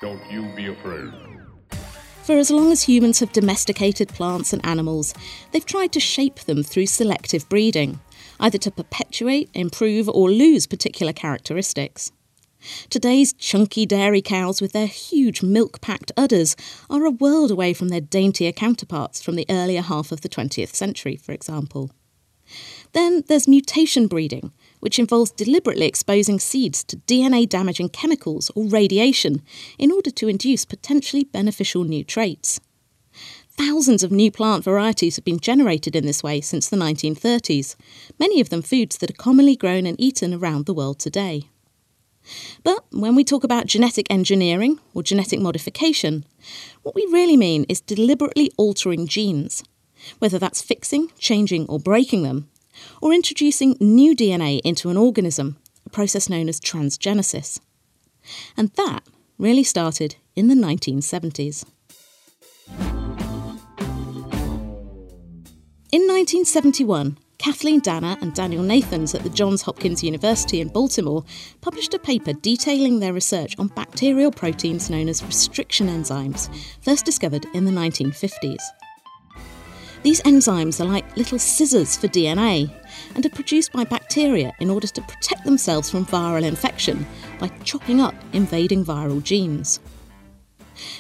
Don't 0.01 0.31
you 0.31 0.45
be 0.55 0.67
afraid. 0.67 1.40
For 2.31 2.39
as 2.39 2.53
long 2.53 2.71
as 2.71 2.83
humans 2.83 3.19
have 3.19 3.33
domesticated 3.33 4.11
plants 4.11 4.53
and 4.53 4.65
animals, 4.65 5.15
they've 5.51 5.67
tried 5.67 5.91
to 5.95 5.99
shape 5.99 6.37
them 6.37 6.63
through 6.63 6.87
selective 6.87 7.49
breeding, 7.49 7.99
either 8.39 8.57
to 8.59 8.71
perpetuate, 8.71 9.51
improve, 9.53 10.09
or 10.09 10.31
lose 10.31 10.69
particular 10.69 11.13
characteristics. 11.13 12.13
Today's 12.89 13.33
chunky 13.33 13.85
dairy 13.85 14.23
cows 14.23 14.61
with 14.61 14.71
their 14.71 14.87
huge 14.87 15.43
milk 15.43 15.81
packed 15.81 16.13
udders 16.17 16.55
are 16.89 17.05
a 17.05 17.11
world 17.11 17.51
away 17.51 17.75
from 17.75 17.89
their 17.89 18.01
daintier 18.01 18.53
counterparts 18.53 19.21
from 19.21 19.35
the 19.35 19.47
earlier 19.51 19.83
half 19.83 20.13
of 20.13 20.21
the 20.21 20.29
20th 20.29 20.73
century, 20.77 21.17
for 21.17 21.33
example. 21.33 21.91
Then 22.93 23.25
there's 23.27 23.49
mutation 23.49 24.07
breeding, 24.07 24.53
which 24.81 24.99
involves 24.99 25.31
deliberately 25.31 25.87
exposing 25.87 26.39
seeds 26.39 26.83
to 26.85 26.97
DNA 26.99 27.49
damaging 27.49 27.89
chemicals 27.89 28.51
or 28.55 28.67
radiation 28.67 29.43
in 29.79 29.93
order 29.93 30.11
to 30.11 30.29
induce 30.29 30.65
potentially 30.65 31.25
beneficial 31.25 31.85
new 31.85 32.03
traits. 32.05 32.61
Thousands 33.51 34.03
of 34.03 34.11
new 34.11 34.31
plant 34.31 34.65
varieties 34.65 35.17
have 35.17 35.25
been 35.25 35.39
generated 35.39 35.95
in 35.95 36.07
this 36.07 36.23
way 36.23 36.41
since 36.41 36.69
the 36.69 36.77
1930s, 36.77 37.77
many 38.19 38.41
of 38.41 38.49
them 38.49 38.63
foods 38.63 38.99
that 38.99 39.11
are 39.11 39.23
commonly 39.23 39.55
grown 39.55 39.87
and 39.87 40.01
eaten 40.01 40.33
around 40.33 40.67
the 40.67 40.75
world 40.75 40.99
today. 40.99 41.45
But 42.63 42.85
when 42.91 43.15
we 43.15 43.25
talk 43.25 43.45
about 43.45 43.67
genetic 43.67 44.07
engineering 44.11 44.79
or 44.95 45.03
genetic 45.03 45.41
modification, 45.41 46.25
what 46.83 46.95
we 46.95 47.07
really 47.11 47.37
mean 47.37 47.65
is 47.69 47.81
deliberately 47.81 48.51
altering 48.57 49.07
genes, 49.07 49.65
whether 50.19 50.39
that's 50.39 50.63
fixing, 50.63 51.09
changing, 51.19 51.67
or 51.67 51.79
breaking 51.79 52.23
them, 52.23 52.50
or 53.01 53.13
introducing 53.13 53.77
new 53.81 54.15
DNA 54.15 54.61
into 54.65 54.91
an 54.91 54.97
organism, 54.97 55.57
a 55.87 55.91
process 55.91 56.29
known 56.29 56.49
as 56.49 56.61
transgenesis. 56.61 57.61
And 58.57 58.71
that 58.77 59.03
really 59.39 59.65
started 59.65 60.17
in 60.37 60.49
the 60.49 60.55
1970s. 60.55 61.65
In 65.93 66.03
1971, 66.03 67.19
Kathleen 67.39 67.81
Danna 67.81 68.21
and 68.21 68.35
Daniel 68.35 68.63
Nathans 68.63 69.15
at 69.15 69.23
the 69.23 69.31
Johns 69.31 69.63
Hopkins 69.63 70.05
University 70.05 70.61
in 70.61 70.69
Baltimore 70.69 71.25
published 71.63 71.95
a 71.95 71.99
paper 71.99 72.35
detailing 72.35 73.01
their 73.01 73.15
research 73.15 73.59
on 73.59 73.69
bacterial 73.69 74.31
proteins 74.31 74.91
known 74.91 75.09
as 75.09 75.25
restriction 75.25 75.89
enzymes, 75.89 76.55
first 76.83 77.07
discovered 77.07 77.47
in 77.55 77.65
the 77.65 77.73
1950s. 77.73 78.61
These 80.03 80.23
enzymes 80.23 80.81
are 80.81 80.87
like 80.87 81.17
little 81.17 81.39
scissors 81.39 81.97
for 81.97 82.09
DNA 82.09 82.73
and 83.15 83.27
are 83.27 83.31
produced 83.31 83.73
by 83.73 83.85
bacteria 83.85 84.53
in 84.59 84.71
order 84.71 84.87
to 84.87 85.03
protect 85.03 85.45
themselves 85.45 85.91
from 85.91 86.07
viral 86.07 86.43
infection 86.43 87.07
by 87.39 87.49
chopping 87.65 88.01
up 88.01 88.15
invading 88.33 88.85
viral 88.85 89.23
genes. 89.23 89.79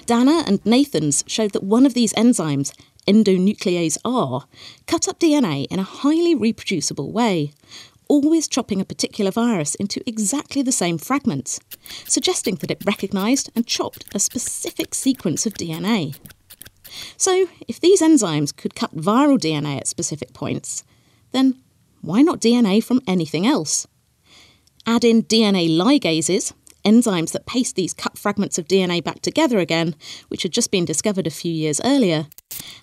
Danna 0.04 0.46
and 0.46 0.62
Nathans 0.64 1.24
showed 1.26 1.52
that 1.52 1.62
one 1.62 1.86
of 1.86 1.94
these 1.94 2.12
enzymes 2.12 2.74
endonuclease 3.08 3.96
R, 4.04 4.44
cut 4.86 5.08
up 5.08 5.18
DNA 5.18 5.66
in 5.70 5.78
a 5.78 5.84
highly 5.84 6.34
reproducible 6.34 7.10
way, 7.10 7.52
always 8.08 8.48
chopping 8.48 8.80
a 8.82 8.84
particular 8.84 9.30
virus 9.30 9.74
into 9.76 10.02
exactly 10.06 10.60
the 10.60 10.72
same 10.72 10.98
fragments, 10.98 11.58
suggesting 12.06 12.56
that 12.56 12.70
it 12.70 12.84
recognised 12.84 13.50
and 13.56 13.66
chopped 13.66 14.04
a 14.14 14.20
specific 14.20 14.94
sequence 14.94 15.46
of 15.46 15.54
DNA. 15.54 16.16
So, 17.16 17.48
if 17.68 17.80
these 17.80 18.00
enzymes 18.02 18.56
could 18.56 18.74
cut 18.74 18.96
viral 18.96 19.38
DNA 19.38 19.78
at 19.78 19.88
specific 19.88 20.32
points, 20.32 20.84
then 21.32 21.60
why 22.00 22.22
not 22.22 22.40
DNA 22.40 22.82
from 22.82 23.02
anything 23.06 23.46
else? 23.46 23.86
Add 24.86 25.04
in 25.04 25.22
DNA 25.22 25.68
ligases, 25.68 26.52
enzymes 26.84 27.32
that 27.32 27.46
paste 27.46 27.76
these 27.76 27.94
cut 27.94 28.16
fragments 28.16 28.58
of 28.58 28.66
DNA 28.66 29.04
back 29.04 29.20
together 29.20 29.58
again, 29.58 29.94
which 30.28 30.42
had 30.42 30.52
just 30.52 30.70
been 30.70 30.84
discovered 30.84 31.26
a 31.26 31.30
few 31.30 31.52
years 31.52 31.80
earlier, 31.84 32.26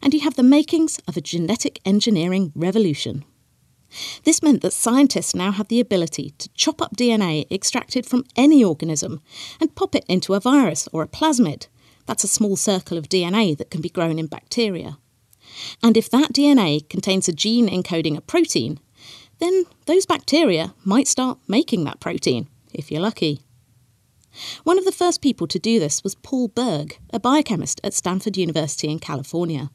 and 0.02 0.14
you 0.14 0.20
have 0.22 0.36
the 0.36 0.44
makings 0.44 1.00
of 1.08 1.18
a 1.18 1.22
genetic 1.22 1.80
engineering 1.86 2.52
revolution. 2.56 3.26
This 4.24 4.44
meant 4.44 4.62
that 4.62 4.74
scientists 4.74 5.34
now 5.34 5.52
had 5.52 5.70
the 5.70 5.80
ability 5.80 6.34
to 6.38 6.50
chop 6.50 6.82
up 6.82 6.96
DNA 6.96 7.50
extracted 7.50 8.06
from 8.06 8.26
any 8.36 8.64
organism 8.64 9.22
and 9.60 9.76
pop 9.76 9.96
it 9.96 10.06
into 10.08 10.34
a 10.34 10.40
virus 10.40 10.88
or 10.92 11.04
a 11.04 11.08
plasmid. 11.08 11.68
That's 12.08 12.24
a 12.24 12.28
small 12.28 12.56
circle 12.56 12.98
of 12.98 13.10
DNA 13.10 13.56
that 13.58 13.70
can 13.70 13.82
be 13.82 13.90
grown 13.90 14.18
in 14.18 14.28
bacteria. 14.28 14.98
And 15.84 15.96
if 15.96 16.10
that 16.10 16.34
DNA 16.34 16.88
contains 16.90 17.28
a 17.28 17.34
gene 17.34 17.70
encoding 17.70 18.18
a 18.18 18.22
protein, 18.22 18.80
then 19.40 19.66
those 19.86 20.06
bacteria 20.06 20.74
might 20.84 21.08
start 21.08 21.38
making 21.48 21.84
that 21.84 22.00
protein, 22.00 22.48
if 22.74 22.92
you're 22.92 23.02
lucky. 23.02 23.42
One 24.64 24.78
of 24.78 24.86
the 24.86 24.92
first 24.92 25.22
people 25.22 25.48
to 25.48 25.60
do 25.60 25.80
this 25.80 26.04
was 26.04 26.16
Paul 26.16 26.48
Berg, 26.48 26.98
a 27.12 27.20
biochemist 27.20 27.82
at 27.84 27.94
Stanford 27.94 28.38
University 28.38 28.90
in 28.90 29.00
California. 29.00 29.70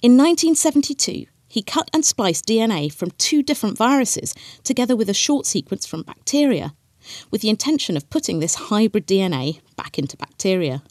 In 0.00 0.16
1972, 0.16 1.26
he 1.48 1.62
cut 1.62 1.90
and 1.92 2.04
spliced 2.04 2.46
DNA 2.46 2.92
from 2.92 3.10
two 3.12 3.42
different 3.42 3.76
viruses 3.76 4.34
together 4.62 4.94
with 4.94 5.08
a 5.08 5.14
short 5.14 5.44
sequence 5.44 5.86
from 5.86 6.02
bacteria, 6.02 6.74
with 7.30 7.40
the 7.40 7.48
intention 7.48 7.96
of 7.96 8.10
putting 8.10 8.38
this 8.38 8.54
hybrid 8.54 9.06
DNA 9.06 9.60
back 9.76 9.98
into 9.98 10.16
bacteria. 10.16 10.82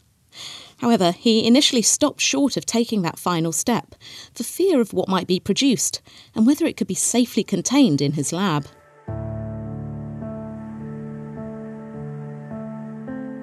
However, 0.78 1.12
he 1.12 1.46
initially 1.46 1.82
stopped 1.82 2.20
short 2.20 2.56
of 2.56 2.64
taking 2.64 3.02
that 3.02 3.18
final 3.18 3.52
step 3.52 3.94
for 4.34 4.44
fear 4.44 4.80
of 4.80 4.92
what 4.92 5.08
might 5.08 5.26
be 5.26 5.40
produced 5.40 6.00
and 6.34 6.46
whether 6.46 6.66
it 6.66 6.76
could 6.76 6.86
be 6.86 6.94
safely 6.94 7.42
contained 7.42 8.00
in 8.00 8.12
his 8.12 8.32
lab. 8.32 8.66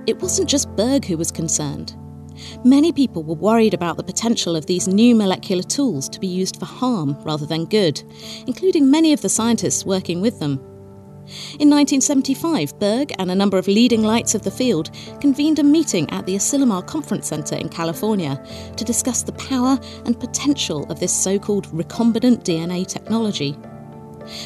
It 0.08 0.22
wasn't 0.22 0.50
just 0.50 0.74
Berg 0.76 1.06
who 1.06 1.18
was 1.18 1.32
concerned. 1.32 1.96
Many 2.64 2.92
people 2.92 3.24
were 3.24 3.36
worried 3.36 3.74
about 3.74 3.98
the 3.98 4.04
potential 4.04 4.56
of 4.56 4.66
these 4.66 4.88
new 4.88 5.16
molecular 5.16 5.64
tools 5.64 6.08
to 6.10 6.20
be 6.20 6.28
used 6.28 6.58
for 6.58 6.66
harm 6.66 7.18
rather 7.24 7.46
than 7.46 7.66
good, 7.66 8.02
including 8.46 8.92
many 8.92 9.14
of 9.14 9.22
the 9.22 9.30
scientists 9.30 9.86
working 9.86 10.22
with 10.22 10.40
them. 10.40 10.60
In 11.58 11.72
1975, 11.72 12.78
Berg 12.78 13.14
and 13.18 13.32
a 13.32 13.36
number 13.36 13.58
of 13.58 13.68
leading 13.68 14.04
lights 14.04 14.36
of 14.36 14.44
the 14.44 14.52
field 14.52 14.92
convened 15.20 15.58
a 15.58 15.64
meeting 15.64 16.08
at 16.12 16.26
the 16.28 16.36
Asilomar 16.36 16.86
Conference 16.86 17.28
Center 17.28 17.56
in 17.56 17.68
California 17.68 18.44
to 18.78 18.84
discuss 18.84 19.24
the 19.24 19.32
power 19.32 19.80
and 20.06 20.20
potential 20.20 20.84
of 20.92 21.00
this 21.00 21.16
so 21.16 21.40
called 21.40 21.68
recombinant 21.70 22.44
DNA 22.44 22.86
technology. 22.86 23.58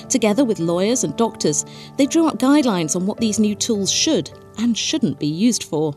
Together 0.08 0.46
with 0.46 0.60
lawyers 0.60 1.04
and 1.04 1.18
doctors, 1.18 1.66
they 1.98 2.06
drew 2.06 2.28
up 2.28 2.40
guidelines 2.40 2.96
on 2.96 3.06
what 3.06 3.20
these 3.20 3.40
new 3.40 3.56
tools 3.56 3.92
should 3.92 4.32
and 4.58 4.78
shouldn't 4.78 5.20
be 5.20 5.28
used 5.28 5.64
for. 5.64 5.94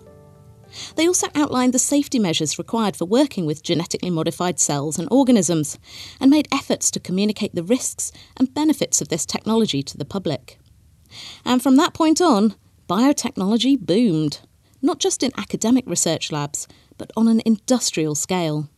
They 0.96 1.06
also 1.06 1.28
outlined 1.34 1.74
the 1.74 1.78
safety 1.78 2.18
measures 2.18 2.58
required 2.58 2.96
for 2.96 3.04
working 3.04 3.46
with 3.46 3.62
genetically 3.62 4.10
modified 4.10 4.58
cells 4.58 4.98
and 4.98 5.06
organisms, 5.12 5.78
and 6.20 6.30
made 6.30 6.48
efforts 6.50 6.90
to 6.92 7.00
communicate 7.00 7.54
the 7.54 7.62
risks 7.62 8.10
and 8.36 8.52
benefits 8.52 9.00
of 9.00 9.08
this 9.08 9.26
technology 9.26 9.82
to 9.84 9.96
the 9.96 10.04
public. 10.04 10.58
And 11.44 11.62
from 11.62 11.76
that 11.76 11.94
point 11.94 12.20
on, 12.20 12.54
biotechnology 12.88 13.78
boomed, 13.78 14.40
not 14.80 14.98
just 14.98 15.22
in 15.22 15.32
academic 15.36 15.84
research 15.86 16.32
labs, 16.32 16.68
but 16.98 17.10
on 17.16 17.28
an 17.28 17.40
industrial 17.44 18.14
scale. 18.14 18.68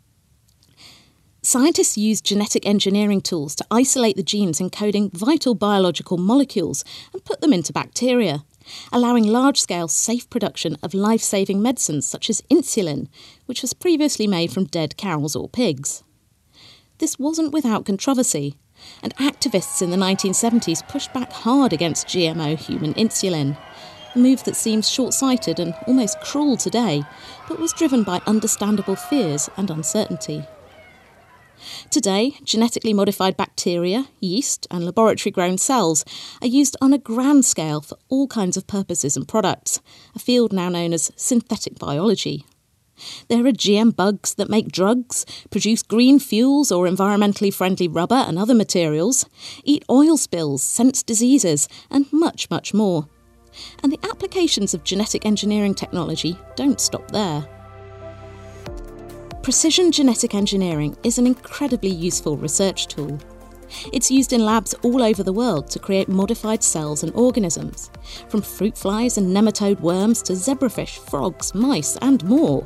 Scientists 1.42 1.98
used 1.98 2.24
genetic 2.24 2.64
engineering 2.64 3.20
tools 3.20 3.54
to 3.54 3.66
isolate 3.70 4.16
the 4.16 4.22
genes 4.22 4.60
encoding 4.60 5.12
vital 5.12 5.54
biological 5.54 6.16
molecules 6.16 6.84
and 7.12 7.24
put 7.24 7.42
them 7.42 7.52
into 7.52 7.70
bacteria, 7.70 8.44
allowing 8.90 9.24
large 9.24 9.60
scale 9.60 9.86
safe 9.86 10.28
production 10.30 10.78
of 10.82 10.94
life 10.94 11.20
saving 11.20 11.60
medicines 11.60 12.06
such 12.06 12.30
as 12.30 12.40
insulin, 12.50 13.08
which 13.44 13.60
was 13.60 13.74
previously 13.74 14.26
made 14.26 14.50
from 14.52 14.64
dead 14.64 14.96
cows 14.96 15.36
or 15.36 15.46
pigs. 15.46 16.02
This 16.96 17.18
wasn't 17.18 17.52
without 17.52 17.84
controversy, 17.84 18.56
and 19.02 19.14
activists 19.16 19.82
in 19.82 19.90
the 19.90 19.96
1970s 19.96 20.86
pushed 20.88 21.12
back 21.12 21.32
hard 21.32 21.72
against 21.72 22.08
GMO 22.08 22.58
human 22.58 22.94
insulin, 22.94 23.56
a 24.14 24.18
move 24.18 24.44
that 24.44 24.56
seems 24.56 24.88
short 24.88 25.12
sighted 25.12 25.58
and 25.58 25.74
almost 25.86 26.20
cruel 26.20 26.56
today, 26.56 27.02
but 27.48 27.58
was 27.58 27.72
driven 27.72 28.02
by 28.02 28.20
understandable 28.26 28.96
fears 28.96 29.50
and 29.56 29.70
uncertainty. 29.70 30.44
Today, 31.90 32.36
genetically 32.44 32.92
modified 32.92 33.36
bacteria, 33.36 34.06
yeast, 34.20 34.66
and 34.70 34.84
laboratory 34.84 35.30
grown 35.30 35.58
cells 35.58 36.04
are 36.42 36.48
used 36.48 36.76
on 36.80 36.92
a 36.92 36.98
grand 36.98 37.44
scale 37.44 37.80
for 37.80 37.96
all 38.08 38.26
kinds 38.26 38.56
of 38.56 38.66
purposes 38.66 39.16
and 39.16 39.26
products, 39.26 39.80
a 40.14 40.18
field 40.18 40.52
now 40.52 40.68
known 40.68 40.92
as 40.92 41.10
synthetic 41.16 41.78
biology. 41.78 42.44
There 43.28 43.46
are 43.46 43.52
GM 43.52 43.96
bugs 43.96 44.34
that 44.34 44.50
make 44.50 44.70
drugs, 44.70 45.26
produce 45.50 45.82
green 45.82 46.18
fuels 46.18 46.70
or 46.70 46.86
environmentally 46.86 47.52
friendly 47.52 47.88
rubber 47.88 48.14
and 48.14 48.38
other 48.38 48.54
materials, 48.54 49.26
eat 49.64 49.84
oil 49.90 50.16
spills, 50.16 50.62
sense 50.62 51.02
diseases, 51.02 51.68
and 51.90 52.12
much, 52.12 52.48
much 52.50 52.72
more. 52.72 53.08
And 53.82 53.92
the 53.92 54.00
applications 54.10 54.74
of 54.74 54.84
genetic 54.84 55.26
engineering 55.26 55.74
technology 55.74 56.38
don't 56.56 56.80
stop 56.80 57.10
there. 57.10 57.48
Precision 59.42 59.92
genetic 59.92 60.34
engineering 60.34 60.96
is 61.02 61.18
an 61.18 61.26
incredibly 61.26 61.90
useful 61.90 62.36
research 62.36 62.86
tool. 62.86 63.18
It's 63.92 64.10
used 64.10 64.32
in 64.32 64.44
labs 64.44 64.74
all 64.82 65.02
over 65.02 65.22
the 65.22 65.32
world 65.32 65.68
to 65.70 65.78
create 65.78 66.08
modified 66.08 66.62
cells 66.62 67.02
and 67.02 67.14
organisms, 67.14 67.90
from 68.28 68.40
fruit 68.40 68.76
flies 68.76 69.18
and 69.18 69.34
nematode 69.34 69.80
worms 69.80 70.22
to 70.22 70.32
zebrafish, 70.32 70.98
frogs, 70.98 71.54
mice, 71.54 71.96
and 72.00 72.24
more. 72.24 72.64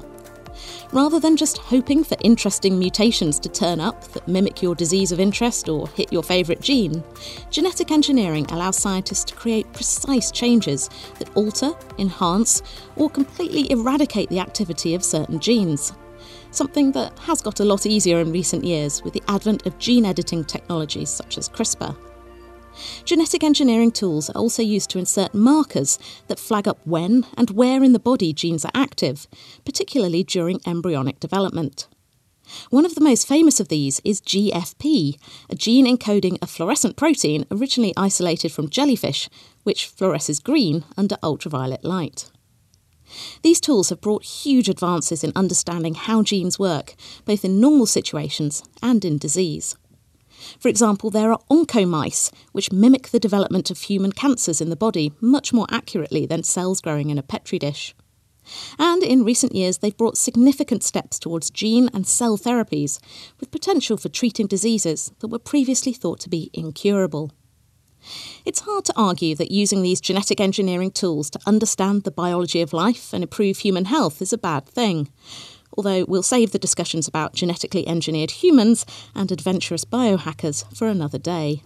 Rather 0.93 1.21
than 1.21 1.37
just 1.37 1.59
hoping 1.59 2.03
for 2.03 2.17
interesting 2.23 2.79
mutations 2.79 3.39
to 3.39 3.49
turn 3.49 3.81
up 3.81 4.03
that 4.13 4.27
mimic 4.27 4.63
your 4.63 4.75
disease 4.75 5.13
of 5.13 5.21
interest 5.21 5.69
or 5.69 5.89
hit 5.89 6.13
your 6.13 6.23
favourite 6.23 6.61
gene, 6.61 7.03
genetic 7.51 7.91
engineering 7.91 8.47
allows 8.51 8.77
scientists 8.77 9.25
to 9.25 9.35
create 9.35 9.73
precise 9.73 10.31
changes 10.31 10.89
that 11.19 11.35
alter, 11.37 11.73
enhance, 11.99 12.63
or 12.97 13.11
completely 13.11 13.71
eradicate 13.71 14.29
the 14.31 14.41
activity 14.41 14.95
of 14.95 15.05
certain 15.05 15.39
genes. 15.39 15.93
Something 16.51 16.93
that 16.93 17.19
has 17.21 17.43
got 17.43 17.61
a 17.61 17.65
lot 17.65 17.85
easier 17.85 18.21
in 18.21 18.33
recent 18.33 18.65
years 18.65 19.03
with 19.05 19.13
the 19.13 19.23
advent 19.29 19.67
of 19.67 19.79
gene 19.79 20.07
editing 20.07 20.45
technologies 20.45 21.11
such 21.11 21.37
as 21.37 21.49
CRISPR. 21.49 21.95
Genetic 23.05 23.43
engineering 23.43 23.91
tools 23.91 24.31
are 24.31 24.39
also 24.39 24.63
used 24.63 24.91
to 24.91 24.99
insert 24.99 25.35
markers 25.35 25.99
that 26.27 26.39
flag 26.39 26.69
up 26.69 26.79
when 26.85 27.27
and 27.37 27.51
where 27.51 27.83
in 27.83 27.93
the 27.93 27.99
body 27.99 28.33
genes 28.33 28.65
are 28.65 28.71
active, 28.75 29.27
particularly 29.65 30.23
during 30.23 30.61
embryonic 30.67 31.21
development. 31.21 31.89
One 32.71 32.87
of 32.87 32.95
the 32.95 33.03
most 33.03 33.29
famous 33.29 33.61
of 33.61 33.69
these 33.69 34.01
is 34.05 34.21
GFP, 34.23 35.19
a 35.51 35.55
gene 35.55 35.87
encoding 35.87 36.39
a 36.41 36.47
fluorescent 36.47 36.97
protein 36.97 37.45
originally 37.51 37.93
isolated 37.97 38.53
from 38.53 38.71
jellyfish, 38.71 39.29
which 39.65 39.95
fluoresces 39.95 40.43
green 40.43 40.85
under 40.97 41.17
ultraviolet 41.23 41.85
light. 41.85 42.31
These 43.43 43.61
tools 43.61 43.89
have 43.89 44.01
brought 44.01 44.25
huge 44.25 44.69
advances 44.69 45.25
in 45.25 45.33
understanding 45.35 45.95
how 45.95 46.23
genes 46.23 46.59
work, 46.59 46.95
both 47.25 47.45
in 47.45 47.61
normal 47.61 47.87
situations 47.87 48.63
and 48.83 49.05
in 49.05 49.19
disease. 49.19 49.77
For 50.59 50.69
example, 50.69 51.11
there 51.11 51.33
are 51.33 51.41
oncomice, 51.49 52.31
which 52.53 52.73
mimic 52.73 53.09
the 53.09 53.21
development 53.21 53.71
of 53.71 53.81
human 53.81 54.13
cancers 54.13 54.61
in 54.61 54.71
the 54.71 54.77
body 54.77 55.13
much 55.21 55.53
more 55.53 55.67
accurately 55.71 56.27
than 56.27 56.43
cells 56.43 56.81
growing 56.81 57.11
in 57.11 57.19
a 57.19 57.23
petri 57.23 57.59
dish. 57.59 57.95
And 58.79 59.03
in 59.03 59.25
recent 59.25 59.55
years, 59.55 59.79
they've 59.79 59.97
brought 59.97 60.17
significant 60.17 60.83
steps 60.83 61.19
towards 61.19 61.51
gene 61.51 61.91
and 61.93 62.07
cell 62.07 62.39
therapies, 62.39 62.99
with 63.41 63.51
potential 63.51 63.97
for 63.97 64.09
treating 64.09 64.47
diseases 64.47 65.13
that 65.21 65.29
were 65.29 65.39
previously 65.39 65.93
thought 65.93 66.21
to 66.21 66.31
be 66.31 66.51
incurable. 66.55 67.31
It's 68.45 68.61
hard 68.61 68.85
to 68.87 68.95
argue 68.97 69.35
that 69.35 69.51
using 69.51 69.83
these 69.83 70.01
genetic 70.01 70.41
engineering 70.41 70.93
tools 70.93 71.29
to 71.31 71.41
understand 71.47 72.05
the 72.05 72.11
biology 72.11 72.63
of 72.63 72.73
life 72.73 73.13
and 73.13 73.23
improve 73.23 73.59
human 73.59 73.87
health 73.87 74.23
is 74.23 74.33
a 74.33 74.39
bad 74.39 74.67
thing 74.67 75.09
although 75.79 76.05
we'll 76.09 76.25
save 76.25 76.51
the 76.51 76.59
discussions 76.59 77.07
about 77.07 77.35
genetically 77.35 77.87
engineered 77.87 78.33
humans 78.33 78.85
and 79.15 79.31
adventurous 79.31 79.85
biohackers 79.85 80.65
for 80.77 80.89
another 80.89 81.19
day. 81.19 81.63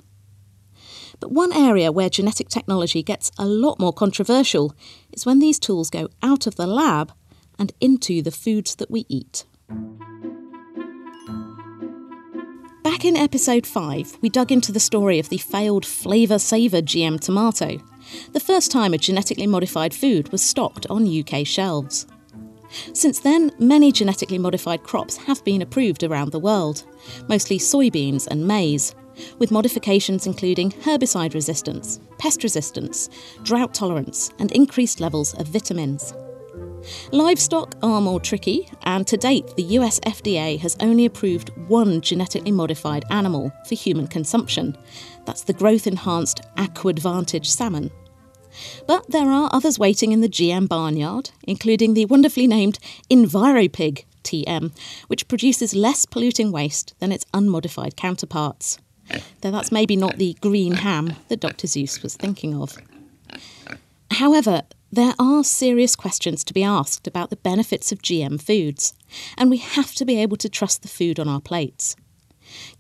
But 1.19 1.33
one 1.33 1.53
area 1.53 1.91
where 1.91 2.11
genetic 2.11 2.51
technology 2.51 3.03
gets 3.03 3.31
a 3.39 3.47
lot 3.47 3.81
more 3.81 3.93
controversial 3.93 4.75
is 5.13 5.25
when 5.25 5.39
these 5.39 5.59
tools 5.59 5.89
go 5.89 6.11
out 6.23 6.47
of 6.47 6.57
the 6.57 6.67
lab 6.67 7.13
and 7.59 7.73
into 7.81 8.21
the 8.21 8.31
foods 8.31 8.75
that 8.77 8.91
we 8.91 9.07
eat. 9.09 9.47
Back 12.85 13.07
in 13.07 13.17
episode 13.17 13.67
5, 13.67 14.19
we 14.21 14.29
dug 14.29 14.53
into 14.53 14.73
the 14.73 14.81
story 14.81 15.19
of 15.19 15.31
the 15.31 15.39
failed 15.39 15.87
Flavour 15.87 16.39
Savour 16.39 16.83
GM 16.83 17.19
tomato, 17.19 17.79
the 18.33 18.41
first 18.41 18.71
time 18.71 18.93
a 18.93 18.99
genetically 18.99 19.47
modified 19.47 19.95
food 19.95 20.31
was 20.33 20.43
stocked 20.43 20.87
on 20.91 21.07
UK 21.07 21.47
shelves. 21.47 22.07
Since 22.93 23.21
then, 23.21 23.53
many 23.59 23.93
genetically 23.93 24.39
modified 24.39 24.83
crops 24.83 25.17
have 25.17 25.45
been 25.45 25.63
approved 25.63 26.03
around 26.03 26.33
the 26.33 26.39
world, 26.39 26.85
mostly 27.29 27.59
soybeans 27.59 28.27
and 28.27 28.47
maize, 28.47 28.95
with 29.39 29.51
modifications 29.51 30.27
including 30.27 30.71
herbicide 30.71 31.35
resistance, 31.35 32.01
pest 32.19 32.43
resistance, 32.43 33.09
drought 33.43 33.75
tolerance, 33.75 34.31
and 34.39 34.53
increased 34.53 35.01
levels 35.01 35.35
of 35.35 35.49
vitamins. 35.49 36.15
Livestock 37.13 37.77
are 37.83 38.01
more 38.01 38.21
tricky, 38.21 38.69
and 38.83 39.07
to 39.07 39.17
date, 39.17 39.55
the 39.57 39.63
US 39.79 40.01
FDA 40.01 40.59
has 40.59 40.77
only 40.81 41.05
approved 41.05 41.51
one 41.69 42.01
genetically 42.01 42.51
modified 42.51 43.05
animal 43.11 43.53
for 43.69 43.75
human 43.75 44.09
consumption. 44.09 44.77
That's 45.25 45.45
the 45.45 45.53
growth 45.53 45.87
enhanced 45.87 46.41
AquAdvantage 46.57 47.47
salmon. 47.47 47.91
But 48.87 49.11
there 49.11 49.31
are 49.31 49.51
others 49.53 49.79
waiting 49.79 50.13
in 50.13 50.21
the 50.21 50.29
GM 50.29 50.69
barnyard, 50.69 51.31
including 51.45 51.95
the 51.95 52.07
wonderfully 52.07 52.47
named 52.47 52.79
EnviroPig 53.11 54.05
TM, 54.25 54.73
which 55.09 55.29
produces 55.29 55.75
less 55.75 56.07
polluting 56.07 56.53
waste 56.53 56.95
than 56.99 57.13
its 57.13 57.27
unmodified 57.35 57.97
counterparts. 57.97 58.79
Though 59.41 59.51
that's 59.51 59.73
maybe 59.73 59.97
not 59.97 60.17
the 60.19 60.37
green 60.41 60.75
ham 60.75 61.15
that 61.29 61.41
Dr. 61.41 61.67
Seuss 61.67 62.03
was 62.03 62.17
thinking 62.17 62.55
of. 62.55 62.77
However, 64.13 64.63
there 64.91 65.15
are 65.19 65.43
serious 65.43 65.97
questions 65.97 66.45
to 66.45 66.53
be 66.53 66.63
asked 66.63 67.07
about 67.07 67.31
the 67.31 67.37
benefits 67.37 67.93
of 67.93 68.03
GM 68.03 68.41
foods, 68.41 68.93
and 69.39 69.49
we 69.49 69.57
have 69.57 69.95
to 69.95 70.05
be 70.05 70.19
able 70.21 70.37
to 70.37 70.49
trust 70.49 70.83
the 70.83 70.89
food 70.89 71.19
on 71.19 71.29
our 71.29 71.41
plates. 71.41 71.97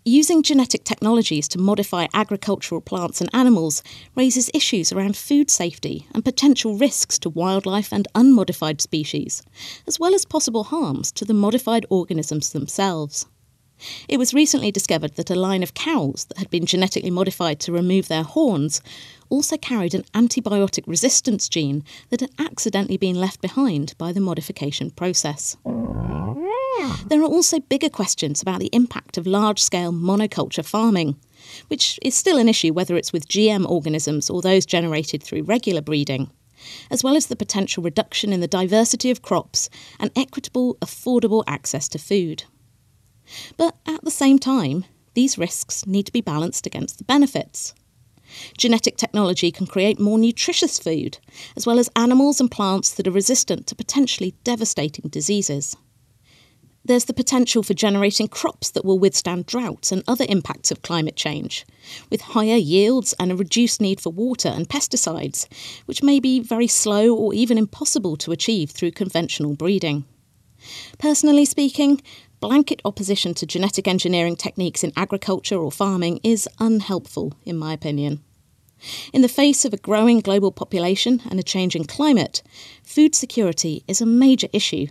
Using 0.04 0.42
genetic 0.42 0.82
technologies 0.82 1.46
to 1.48 1.60
modify 1.60 2.08
agricultural 2.12 2.80
plants 2.80 3.20
and 3.20 3.30
animals 3.32 3.84
raises 4.16 4.50
issues 4.52 4.90
around 4.90 5.16
food 5.16 5.48
safety 5.48 6.08
and 6.12 6.24
potential 6.24 6.76
risks 6.76 7.20
to 7.20 7.30
wildlife 7.30 7.92
and 7.92 8.08
unmodified 8.16 8.80
species, 8.80 9.44
as 9.86 10.00
well 10.00 10.12
as 10.12 10.24
possible 10.24 10.64
harms 10.64 11.12
to 11.12 11.24
the 11.24 11.34
modified 11.34 11.86
organisms 11.88 12.50
themselves. 12.50 13.26
It 14.08 14.18
was 14.18 14.34
recently 14.34 14.72
discovered 14.72 15.14
that 15.14 15.30
a 15.30 15.36
line 15.36 15.62
of 15.62 15.74
cows 15.74 16.24
that 16.24 16.38
had 16.38 16.50
been 16.50 16.66
genetically 16.66 17.10
modified 17.10 17.60
to 17.60 17.70
remove 17.70 18.08
their 18.08 18.24
horns 18.24 18.82
also 19.28 19.56
carried 19.56 19.94
an 19.94 20.04
antibiotic 20.14 20.82
resistance 20.88 21.48
gene 21.48 21.84
that 22.10 22.20
had 22.20 22.30
accidentally 22.40 22.96
been 22.96 23.20
left 23.20 23.40
behind 23.40 23.94
by 23.98 24.12
the 24.12 24.20
modification 24.20 24.90
process. 24.90 25.56
There 27.06 27.20
are 27.20 27.24
also 27.24 27.60
bigger 27.60 27.88
questions 27.88 28.42
about 28.42 28.58
the 28.58 28.70
impact 28.72 29.16
of 29.16 29.26
large 29.26 29.62
scale 29.62 29.92
monoculture 29.92 30.64
farming, 30.64 31.16
which 31.68 31.98
is 32.02 32.14
still 32.14 32.38
an 32.38 32.48
issue 32.48 32.72
whether 32.72 32.96
it's 32.96 33.12
with 33.12 33.28
GM 33.28 33.68
organisms 33.68 34.28
or 34.28 34.42
those 34.42 34.66
generated 34.66 35.22
through 35.22 35.44
regular 35.44 35.80
breeding, 35.80 36.30
as 36.90 37.04
well 37.04 37.16
as 37.16 37.26
the 37.26 37.36
potential 37.36 37.82
reduction 37.84 38.32
in 38.32 38.40
the 38.40 38.48
diversity 38.48 39.10
of 39.10 39.22
crops 39.22 39.70
and 40.00 40.10
equitable, 40.16 40.76
affordable 40.76 41.44
access 41.46 41.88
to 41.88 41.98
food. 41.98 42.44
But 43.56 43.76
at 43.86 44.02
the 44.02 44.10
same 44.10 44.38
time, 44.40 44.84
these 45.14 45.38
risks 45.38 45.86
need 45.86 46.06
to 46.06 46.12
be 46.12 46.20
balanced 46.20 46.66
against 46.66 46.98
the 46.98 47.04
benefits. 47.04 47.74
Genetic 48.56 48.96
technology 48.96 49.52
can 49.52 49.66
create 49.66 50.00
more 50.00 50.18
nutritious 50.18 50.78
food, 50.78 51.18
as 51.56 51.66
well 51.66 51.78
as 51.78 51.90
animals 51.94 52.40
and 52.40 52.50
plants 52.50 52.92
that 52.94 53.06
are 53.06 53.12
resistant 53.12 53.66
to 53.68 53.76
potentially 53.76 54.34
devastating 54.42 55.08
diseases. 55.10 55.76
There's 56.84 57.04
the 57.04 57.14
potential 57.14 57.62
for 57.62 57.74
generating 57.74 58.26
crops 58.26 58.70
that 58.70 58.84
will 58.84 58.98
withstand 58.98 59.46
droughts 59.46 59.92
and 59.92 60.02
other 60.08 60.26
impacts 60.28 60.72
of 60.72 60.82
climate 60.82 61.14
change, 61.14 61.64
with 62.10 62.20
higher 62.20 62.56
yields 62.56 63.14
and 63.20 63.30
a 63.30 63.36
reduced 63.36 63.80
need 63.80 64.00
for 64.00 64.10
water 64.10 64.48
and 64.48 64.68
pesticides, 64.68 65.46
which 65.86 66.02
may 66.02 66.18
be 66.18 66.40
very 66.40 66.66
slow 66.66 67.14
or 67.14 67.34
even 67.34 67.56
impossible 67.56 68.16
to 68.16 68.32
achieve 68.32 68.70
through 68.70 68.90
conventional 68.90 69.54
breeding. 69.54 70.04
Personally 70.98 71.44
speaking, 71.44 72.02
blanket 72.40 72.82
opposition 72.84 73.32
to 73.34 73.46
genetic 73.46 73.86
engineering 73.86 74.34
techniques 74.34 74.82
in 74.82 74.92
agriculture 74.96 75.58
or 75.58 75.70
farming 75.70 76.18
is 76.24 76.48
unhelpful, 76.58 77.32
in 77.44 77.56
my 77.56 77.72
opinion. 77.72 78.20
In 79.12 79.22
the 79.22 79.28
face 79.28 79.64
of 79.64 79.72
a 79.72 79.76
growing 79.76 80.18
global 80.18 80.50
population 80.50 81.22
and 81.30 81.38
a 81.38 81.44
changing 81.44 81.84
climate, 81.84 82.42
food 82.82 83.14
security 83.14 83.84
is 83.86 84.00
a 84.00 84.06
major 84.06 84.48
issue 84.52 84.88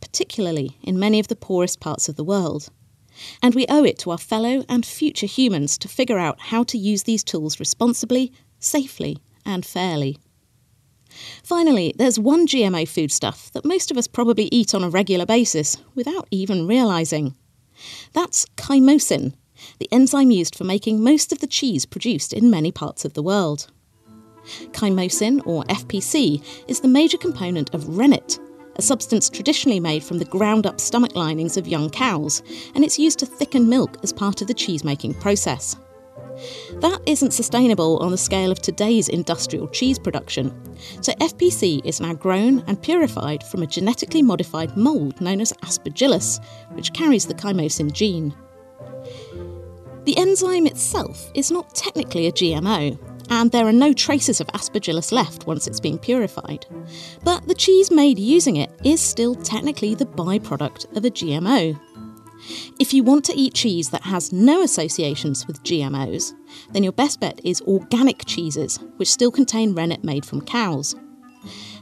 particularly 0.00 0.76
in 0.82 0.98
many 0.98 1.18
of 1.18 1.28
the 1.28 1.36
poorest 1.36 1.80
parts 1.80 2.08
of 2.08 2.16
the 2.16 2.24
world. 2.24 2.68
And 3.42 3.54
we 3.54 3.66
owe 3.68 3.84
it 3.84 3.98
to 4.00 4.10
our 4.10 4.18
fellow 4.18 4.64
and 4.68 4.84
future 4.86 5.26
humans 5.26 5.76
to 5.78 5.88
figure 5.88 6.18
out 6.18 6.40
how 6.40 6.62
to 6.64 6.78
use 6.78 7.02
these 7.02 7.24
tools 7.24 7.60
responsibly, 7.60 8.32
safely, 8.58 9.18
and 9.44 9.64
fairly. 9.64 10.18
Finally, 11.42 11.92
there's 11.96 12.18
one 12.18 12.46
GMO 12.46 12.88
foodstuff 12.88 13.50
that 13.52 13.64
most 13.64 13.90
of 13.90 13.98
us 13.98 14.06
probably 14.06 14.48
eat 14.52 14.74
on 14.74 14.84
a 14.84 14.90
regular 14.90 15.26
basis 15.26 15.76
without 15.94 16.28
even 16.30 16.66
realising. 16.66 17.34
That's 18.12 18.46
chymosin, 18.56 19.34
the 19.78 19.88
enzyme 19.90 20.30
used 20.30 20.54
for 20.54 20.64
making 20.64 21.02
most 21.02 21.32
of 21.32 21.40
the 21.40 21.46
cheese 21.46 21.84
produced 21.86 22.32
in 22.32 22.50
many 22.50 22.70
parts 22.70 23.04
of 23.04 23.14
the 23.14 23.22
world. 23.22 23.66
Chymosin, 24.72 25.42
or 25.46 25.64
FPC, 25.64 26.42
is 26.68 26.80
the 26.80 26.88
major 26.88 27.18
component 27.18 27.74
of 27.74 27.98
rennet, 27.98 28.38
a 28.76 28.82
substance 28.82 29.28
traditionally 29.28 29.80
made 29.80 30.02
from 30.02 30.18
the 30.18 30.24
ground 30.24 30.66
up 30.66 30.80
stomach 30.80 31.14
linings 31.14 31.56
of 31.56 31.68
young 31.68 31.90
cows, 31.90 32.42
and 32.74 32.84
it's 32.84 32.98
used 32.98 33.18
to 33.18 33.26
thicken 33.26 33.68
milk 33.68 33.96
as 34.02 34.12
part 34.12 34.40
of 34.40 34.48
the 34.48 34.54
cheese 34.54 34.84
making 34.84 35.14
process. 35.14 35.76
That 36.76 37.00
isn't 37.06 37.32
sustainable 37.32 37.98
on 37.98 38.10
the 38.10 38.18
scale 38.18 38.50
of 38.50 38.60
today's 38.60 39.08
industrial 39.08 39.68
cheese 39.68 39.98
production, 39.98 40.52
so 41.02 41.12
FPC 41.14 41.84
is 41.84 42.00
now 42.00 42.14
grown 42.14 42.60
and 42.66 42.80
purified 42.80 43.42
from 43.44 43.62
a 43.62 43.66
genetically 43.66 44.22
modified 44.22 44.76
mould 44.76 45.20
known 45.20 45.40
as 45.40 45.52
Aspergillus, 45.62 46.42
which 46.72 46.92
carries 46.92 47.26
the 47.26 47.34
chymosin 47.34 47.92
gene. 47.92 48.34
The 50.04 50.16
enzyme 50.16 50.66
itself 50.66 51.30
is 51.34 51.50
not 51.50 51.74
technically 51.74 52.26
a 52.26 52.32
GMO, 52.32 52.98
and 53.30 53.52
there 53.52 53.66
are 53.66 53.72
no 53.72 53.92
traces 53.92 54.40
of 54.40 54.48
aspergillus 54.48 55.12
left 55.12 55.46
once 55.46 55.66
it's 55.66 55.80
been 55.80 55.98
purified. 55.98 56.66
But 57.24 57.46
the 57.46 57.54
cheese 57.54 57.90
made 57.90 58.18
using 58.18 58.56
it 58.56 58.70
is 58.84 59.00
still 59.00 59.34
technically 59.34 59.94
the 59.94 60.06
byproduct 60.06 60.96
of 60.96 61.04
a 61.04 61.10
GMO. 61.10 61.78
If 62.78 62.92
you 62.92 63.04
want 63.04 63.24
to 63.26 63.34
eat 63.34 63.54
cheese 63.54 63.90
that 63.90 64.02
has 64.02 64.32
no 64.32 64.62
associations 64.62 65.46
with 65.46 65.62
GMOs, 65.62 66.32
then 66.72 66.82
your 66.82 66.92
best 66.92 67.20
bet 67.20 67.40
is 67.44 67.60
organic 67.62 68.24
cheeses, 68.24 68.78
which 68.96 69.10
still 69.10 69.30
contain 69.30 69.74
rennet 69.74 70.02
made 70.02 70.24
from 70.24 70.40
cows. 70.40 70.96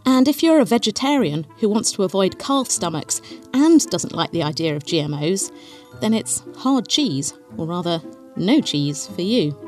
And 0.05 0.29
if 0.29 0.43
you're 0.43 0.61
a 0.61 0.65
vegetarian 0.65 1.47
who 1.59 1.69
wants 1.69 1.93
to 1.93 2.03
avoid 2.03 2.39
calf 2.39 2.69
stomachs 2.71 3.21
and 3.55 3.85
doesn't 3.87 4.15
like 4.15 4.33
the 4.33 4.43
idea 4.43 4.75
of 4.77 4.85
GMOs, 4.85 5.53
then 6.01 6.15
it's 6.15 6.43
hard 6.57 6.89
cheese, 6.89 7.35
or 7.57 7.67
rather, 7.67 8.03
no 8.37 8.61
cheese 8.61 9.07
for 9.07 9.23
you. 9.23 9.67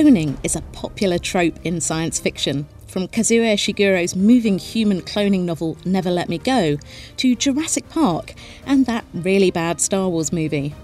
Cloning 0.00 0.38
is 0.42 0.56
a 0.56 0.62
popular 0.62 1.18
trope 1.18 1.58
in 1.62 1.78
science 1.78 2.18
fiction, 2.18 2.66
from 2.86 3.06
Kazuo 3.06 3.44
Ishiguro's 3.52 4.16
moving 4.16 4.58
human 4.58 5.02
cloning 5.02 5.42
novel 5.42 5.76
Never 5.84 6.10
Let 6.10 6.30
Me 6.30 6.38
Go 6.38 6.78
to 7.18 7.36
Jurassic 7.36 7.86
Park 7.90 8.32
and 8.64 8.86
that 8.86 9.04
really 9.12 9.50
bad 9.50 9.78
Star 9.78 10.08
Wars 10.08 10.32
movie. 10.32 10.74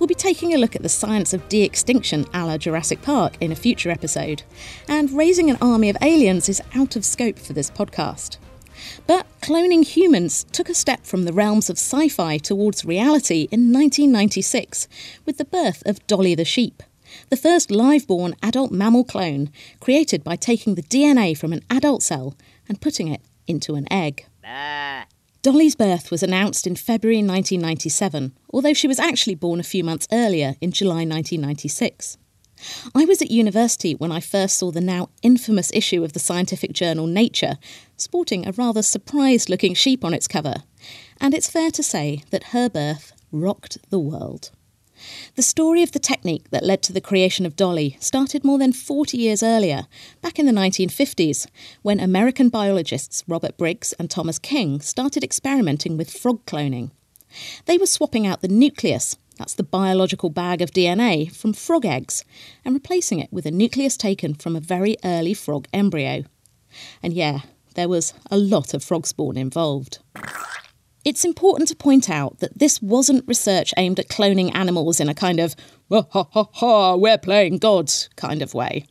We'll 0.00 0.08
be 0.08 0.14
taking 0.16 0.52
a 0.52 0.58
look 0.58 0.74
at 0.74 0.82
the 0.82 0.88
science 0.88 1.32
of 1.32 1.48
de 1.48 1.62
extinction 1.62 2.26
a 2.34 2.44
la 2.46 2.58
Jurassic 2.58 3.00
Park 3.00 3.34
in 3.40 3.52
a 3.52 3.54
future 3.54 3.92
episode, 3.92 4.42
and 4.88 5.12
raising 5.12 5.48
an 5.50 5.58
army 5.60 5.88
of 5.88 5.96
aliens 6.02 6.48
is 6.48 6.60
out 6.74 6.96
of 6.96 7.04
scope 7.04 7.38
for 7.38 7.52
this 7.52 7.70
podcast. 7.70 8.38
But 9.06 9.28
cloning 9.40 9.86
humans 9.86 10.46
took 10.50 10.68
a 10.68 10.74
step 10.74 11.06
from 11.06 11.26
the 11.26 11.32
realms 11.32 11.70
of 11.70 11.76
sci 11.76 12.08
fi 12.08 12.38
towards 12.38 12.84
reality 12.84 13.46
in 13.52 13.72
1996 13.72 14.88
with 15.24 15.38
the 15.38 15.44
birth 15.44 15.84
of 15.86 16.04
Dolly 16.08 16.34
the 16.34 16.44
sheep 16.44 16.82
the 17.30 17.36
first 17.36 17.70
live 17.70 18.06
born 18.06 18.34
adult 18.42 18.70
mammal 18.70 19.04
clone 19.04 19.50
created 19.80 20.24
by 20.24 20.36
taking 20.36 20.74
the 20.74 20.82
DNA 20.82 21.36
from 21.36 21.52
an 21.52 21.62
adult 21.70 22.02
cell 22.02 22.36
and 22.68 22.80
putting 22.80 23.08
it 23.08 23.22
into 23.46 23.74
an 23.74 23.90
egg. 23.92 24.26
Ah. 24.44 25.06
Dolly's 25.42 25.76
birth 25.76 26.10
was 26.10 26.22
announced 26.22 26.66
in 26.66 26.74
February 26.74 27.18
1997, 27.18 28.32
although 28.50 28.74
she 28.74 28.88
was 28.88 28.98
actually 28.98 29.36
born 29.36 29.60
a 29.60 29.64
few 29.64 29.84
months 29.84 30.08
earlier 30.12 30.56
in 30.60 30.72
July 30.72 31.04
1996. 31.04 32.18
I 32.94 33.04
was 33.04 33.22
at 33.22 33.30
university 33.30 33.94
when 33.94 34.10
I 34.10 34.20
first 34.20 34.56
saw 34.56 34.70
the 34.70 34.80
now 34.80 35.10
infamous 35.22 35.70
issue 35.72 36.02
of 36.02 36.12
the 36.12 36.18
scientific 36.18 36.72
journal 36.72 37.06
Nature, 37.06 37.56
sporting 37.96 38.46
a 38.46 38.52
rather 38.52 38.82
surprised 38.82 39.48
looking 39.48 39.74
sheep 39.74 40.04
on 40.04 40.12
its 40.12 40.26
cover, 40.26 40.56
and 41.20 41.34
it's 41.34 41.50
fair 41.50 41.70
to 41.70 41.82
say 41.82 42.22
that 42.30 42.44
her 42.52 42.68
birth 42.68 43.12
rocked 43.30 43.78
the 43.90 43.98
world. 43.98 44.50
The 45.36 45.42
story 45.42 45.82
of 45.82 45.92
the 45.92 45.98
technique 45.98 46.50
that 46.50 46.64
led 46.64 46.82
to 46.82 46.92
the 46.92 47.00
creation 47.00 47.46
of 47.46 47.56
Dolly 47.56 47.96
started 48.00 48.44
more 48.44 48.58
than 48.58 48.72
40 48.72 49.16
years 49.16 49.42
earlier, 49.42 49.86
back 50.20 50.38
in 50.38 50.46
the 50.46 50.52
1950s, 50.52 51.46
when 51.82 52.00
American 52.00 52.48
biologists 52.48 53.24
Robert 53.26 53.56
Briggs 53.56 53.92
and 53.94 54.10
Thomas 54.10 54.38
King 54.38 54.80
started 54.80 55.24
experimenting 55.24 55.96
with 55.96 56.10
frog 56.10 56.44
cloning. 56.46 56.90
They 57.66 57.78
were 57.78 57.86
swapping 57.86 58.26
out 58.26 58.40
the 58.40 58.48
nucleus, 58.48 59.16
that's 59.38 59.54
the 59.54 59.62
biological 59.62 60.30
bag 60.30 60.60
of 60.60 60.72
DNA, 60.72 61.34
from 61.34 61.52
frog 61.52 61.86
eggs, 61.86 62.24
and 62.64 62.74
replacing 62.74 63.20
it 63.20 63.32
with 63.32 63.46
a 63.46 63.50
nucleus 63.52 63.96
taken 63.96 64.34
from 64.34 64.56
a 64.56 64.60
very 64.60 64.96
early 65.04 65.32
frog 65.32 65.68
embryo. 65.72 66.24
And 67.02 67.12
yeah, 67.12 67.40
there 67.74 67.88
was 67.88 68.14
a 68.30 68.36
lot 68.36 68.74
of 68.74 68.82
frog 68.82 69.06
spawn 69.06 69.36
involved. 69.36 70.00
It's 71.04 71.24
important 71.24 71.68
to 71.68 71.76
point 71.76 72.10
out 72.10 72.38
that 72.40 72.58
this 72.58 72.82
wasn't 72.82 73.28
research 73.28 73.72
aimed 73.76 73.98
at 73.98 74.08
cloning 74.08 74.54
animals 74.54 75.00
in 75.00 75.08
a 75.08 75.14
kind 75.14 75.38
of, 75.40 75.54
ha 75.90 76.04
ha 76.10 76.48
ha 76.52 76.96
we're 76.96 77.18
playing 77.18 77.58
gods 77.58 78.10
kind 78.16 78.42
of 78.42 78.52
way. 78.52 78.84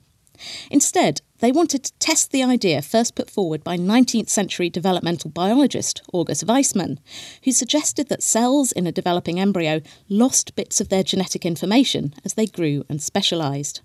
Instead, 0.72 1.22
they 1.40 1.52
wanted 1.52 1.84
to 1.84 1.94
test 2.00 2.32
the 2.32 2.44
idea 2.44 2.82
first 2.82 3.16
put 3.16 3.30
forward 3.30 3.64
by 3.64 3.78
19th 3.78 4.30
century 4.30 4.70
developmental 4.70 5.30
biologist 5.30 6.02
August 6.14 6.46
Weismann, 6.46 6.98
who 7.44 7.52
suggested 7.52 8.08
that 8.10 8.24
cells 8.24 8.72
in 8.72 8.88
a 8.88 8.92
developing 8.92 9.40
embryo 9.40 9.82
lost 10.10 10.56
bits 10.56 10.80
of 10.80 10.90
their 10.90 11.04
genetic 11.04 11.46
information 11.46 12.14
as 12.24 12.36
they 12.36 12.46
grew 12.46 12.84
and 12.90 13.02
specialised. 13.02 13.82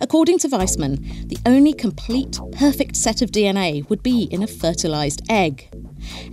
According 0.00 0.38
to 0.40 0.48
Weismann, 0.48 1.28
the 1.28 1.38
only 1.46 1.72
complete, 1.72 2.38
perfect 2.52 2.96
set 2.96 3.22
of 3.22 3.30
DNA 3.30 3.88
would 3.88 4.02
be 4.02 4.24
in 4.24 4.42
a 4.42 4.46
fertilised 4.46 5.22
egg. 5.30 5.68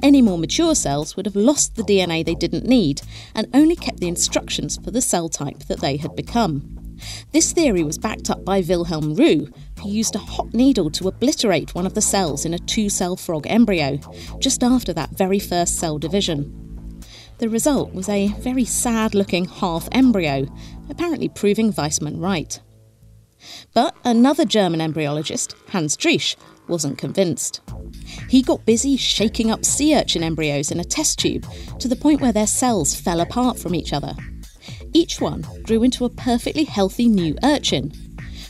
Any 0.02 0.22
more 0.22 0.38
mature 0.38 0.76
cells 0.76 1.16
would 1.16 1.26
have 1.26 1.36
lost 1.36 1.76
the 1.76 1.84
DNA 1.84 2.26
they 2.26 2.36
didn't 2.36 2.66
need 2.66 3.02
and 3.34 3.48
only 3.54 3.76
kept 3.76 4.00
the 4.00 4.08
instructions 4.08 4.78
for 4.78 4.92
the 4.92 5.02
cell 5.02 5.30
type 5.30 5.60
that 5.68 5.80
they 5.80 5.98
had 5.98 6.16
become. 6.16 6.78
This 7.32 7.52
theory 7.52 7.84
was 7.84 7.98
backed 7.98 8.30
up 8.30 8.46
by 8.46 8.62
Wilhelm 8.62 9.16
Roux, 9.16 9.48
who 9.82 9.90
used 9.90 10.16
a 10.16 10.20
hot 10.20 10.54
needle 10.54 10.90
to 10.92 11.08
obliterate 11.08 11.74
one 11.74 11.86
of 11.86 11.94
the 11.94 12.02
cells 12.02 12.46
in 12.46 12.54
a 12.54 12.60
two 12.60 12.90
cell 12.90 13.16
frog 13.16 13.46
embryo, 13.48 13.98
just 14.40 14.64
after 14.64 14.94
that 14.94 15.18
very 15.18 15.40
first 15.40 15.78
cell 15.78 15.98
division. 15.98 16.60
The 17.40 17.50
result 17.50 17.94
was 17.94 18.08
a 18.10 18.28
very 18.40 18.66
sad 18.66 19.16
looking 19.16 19.46
half 19.46 19.90
embryo, 19.92 20.48
apparently 20.90 21.30
proving 21.30 21.74
Weismann 21.74 22.22
right. 22.22 22.60
But 23.74 23.96
another 24.04 24.46
German 24.46 24.80
embryologist, 24.80 25.56
Hans 25.70 25.96
Driesch, 25.98 26.36
wasn't 26.68 26.98
convinced. 26.98 27.62
He 28.30 28.42
got 28.42 28.66
busy 28.66 28.98
shaking 28.98 29.52
up 29.52 29.66
sea 29.66 29.96
urchin 29.96 30.24
embryos 30.24 30.72
in 30.72 30.80
a 30.80 30.84
test 30.84 31.20
tube 31.20 31.46
to 31.80 31.88
the 31.88 31.96
point 31.96 32.22
where 32.22 32.32
their 32.32 32.48
cells 32.48 32.96
fell 32.96 33.20
apart 33.20 33.60
from 33.60 33.76
each 33.76 33.94
other. 33.94 34.16
Each 34.94 35.20
one 35.20 35.46
grew 35.64 35.84
into 35.84 36.06
a 36.06 36.10
perfectly 36.10 36.64
healthy 36.64 37.08
new 37.08 37.36
urchin, 37.44 37.92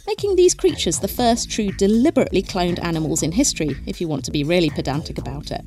making 0.05 0.35
these 0.35 0.53
creatures 0.53 0.99
the 0.99 1.07
first 1.07 1.49
true 1.49 1.71
deliberately 1.71 2.43
cloned 2.43 2.83
animals 2.83 3.23
in 3.23 3.31
history, 3.31 3.75
if 3.85 4.01
you 4.01 4.07
want 4.07 4.25
to 4.25 4.31
be 4.31 4.43
really 4.43 4.69
pedantic 4.69 5.17
about 5.17 5.51
it. 5.51 5.61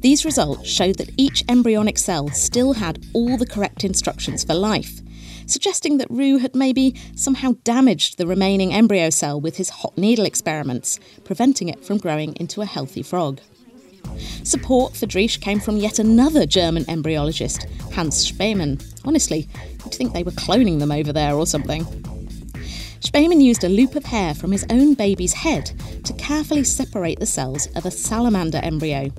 These 0.00 0.24
results 0.24 0.68
showed 0.68 0.98
that 0.98 1.12
each 1.16 1.44
embryonic 1.48 1.96
cell 1.96 2.28
still 2.30 2.72
had 2.72 3.04
all 3.12 3.36
the 3.36 3.46
correct 3.46 3.84
instructions 3.84 4.42
for 4.42 4.54
life, 4.54 5.00
suggesting 5.52 5.98
that 5.98 6.10
Roux 6.10 6.38
had 6.38 6.54
maybe 6.54 6.94
somehow 7.14 7.54
damaged 7.64 8.18
the 8.18 8.26
remaining 8.26 8.72
embryo 8.72 9.10
cell 9.10 9.40
with 9.40 9.56
his 9.56 9.70
hot 9.70 9.96
needle 9.96 10.24
experiments, 10.24 10.98
preventing 11.24 11.68
it 11.68 11.84
from 11.84 11.98
growing 11.98 12.34
into 12.36 12.62
a 12.62 12.66
healthy 12.66 13.02
frog. 13.02 13.40
Support 14.42 14.96
for 14.96 15.06
Driesch 15.06 15.40
came 15.40 15.60
from 15.60 15.76
yet 15.76 15.98
another 15.98 16.46
German 16.46 16.84
embryologist, 16.84 17.68
Hans 17.92 18.16
Spemann. 18.16 18.82
Honestly, 19.04 19.48
you'd 19.84 19.94
think 19.94 20.12
they 20.12 20.24
were 20.24 20.32
cloning 20.32 20.80
them 20.80 20.90
over 20.90 21.12
there 21.12 21.34
or 21.34 21.46
something. 21.46 21.84
Spemann 23.00 23.40
used 23.40 23.64
a 23.64 23.68
loop 23.68 23.94
of 23.94 24.04
hair 24.04 24.34
from 24.34 24.52
his 24.52 24.64
own 24.70 24.94
baby's 24.94 25.34
head 25.34 25.72
to 26.04 26.12
carefully 26.14 26.64
separate 26.64 27.18
the 27.18 27.26
cells 27.26 27.66
of 27.74 27.84
a 27.84 27.90
salamander 27.90 28.60
embryo. 28.62 29.10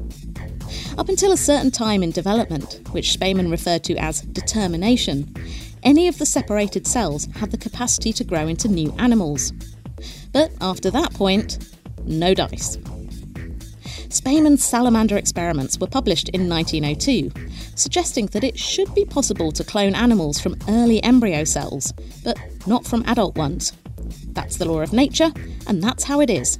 Up 0.97 1.09
until 1.09 1.31
a 1.31 1.37
certain 1.37 1.71
time 1.71 2.03
in 2.03 2.11
development, 2.11 2.81
which 2.91 3.17
Spemann 3.17 3.51
referred 3.51 3.83
to 3.85 3.95
as 3.97 4.21
determination, 4.21 5.33
any 5.83 6.07
of 6.07 6.17
the 6.17 6.25
separated 6.25 6.87
cells 6.87 7.27
had 7.35 7.51
the 7.51 7.57
capacity 7.57 8.11
to 8.13 8.23
grow 8.23 8.47
into 8.47 8.67
new 8.67 8.93
animals. 8.97 9.51
But 10.31 10.51
after 10.61 10.89
that 10.91 11.13
point, 11.13 11.73
no 12.05 12.33
dice. 12.33 12.77
Spemann's 14.09 14.63
salamander 14.63 15.17
experiments 15.17 15.79
were 15.79 15.87
published 15.87 16.29
in 16.29 16.47
1902, 16.47 17.31
suggesting 17.75 18.27
that 18.27 18.43
it 18.43 18.59
should 18.59 18.93
be 18.93 19.05
possible 19.05 19.51
to 19.51 19.63
clone 19.63 19.95
animals 19.95 20.39
from 20.39 20.55
early 20.69 21.01
embryo 21.03 21.43
cells, 21.43 21.91
but 22.23 22.37
not 22.67 22.85
from 22.85 23.03
adult 23.07 23.35
ones. 23.35 23.73
That's 24.27 24.57
the 24.57 24.65
law 24.65 24.81
of 24.81 24.93
nature, 24.93 25.31
and 25.67 25.81
that's 25.81 26.03
how 26.03 26.19
it 26.19 26.29
is. 26.29 26.59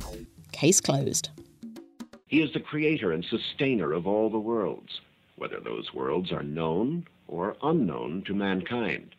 Case 0.52 0.82
closed. 0.82 1.30
He 2.26 2.42
is 2.42 2.52
the 2.54 2.60
creator 2.60 3.12
and 3.12 3.24
sustainer 3.24 3.94
of 3.94 4.08
all 4.08 4.32
the 4.32 4.40
worlds, 4.40 5.02
whether 5.36 5.60
those 5.60 5.94
worlds 5.94 6.32
are 6.32 6.42
known 6.42 7.06
or 7.34 7.58
unknown 7.64 8.24
to 8.28 8.34
mankind. 8.34 9.16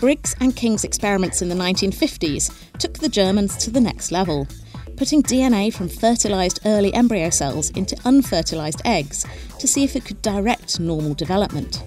Briggs 0.00 0.34
and 0.40 0.56
King's 0.56 0.82
experiments 0.82 1.40
in 1.40 1.48
the 1.48 1.54
1950s 1.54 2.52
took 2.78 2.94
the 2.94 3.08
Germans 3.08 3.56
to 3.58 3.70
the 3.70 3.80
next 3.80 4.10
level, 4.10 4.48
putting 4.96 5.22
DNA 5.22 5.72
from 5.72 5.88
fertilised 5.88 6.58
early 6.66 6.92
embryo 6.92 7.30
cells 7.30 7.70
into 7.70 7.94
unfertilised 8.04 8.82
eggs 8.84 9.24
to 9.60 9.68
see 9.68 9.84
if 9.84 9.94
it 9.94 10.04
could 10.04 10.20
direct 10.22 10.80
normal 10.80 11.14
development. 11.14 11.84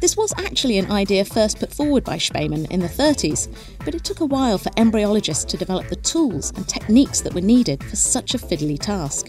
This 0.00 0.16
was 0.16 0.32
actually 0.38 0.78
an 0.78 0.90
idea 0.92 1.24
first 1.24 1.58
put 1.58 1.74
forward 1.74 2.04
by 2.04 2.18
Spemann 2.18 2.70
in 2.70 2.78
the 2.78 2.88
30s, 2.88 3.48
but 3.84 3.94
it 3.94 4.04
took 4.04 4.20
a 4.20 4.26
while 4.26 4.58
for 4.58 4.70
embryologists 4.70 5.46
to 5.46 5.56
develop 5.56 5.88
the 5.88 5.96
tools 5.96 6.52
and 6.54 6.68
techniques 6.68 7.20
that 7.22 7.34
were 7.34 7.40
needed 7.40 7.82
for 7.82 7.96
such 7.96 8.34
a 8.34 8.38
fiddly 8.38 8.78
task. 8.78 9.28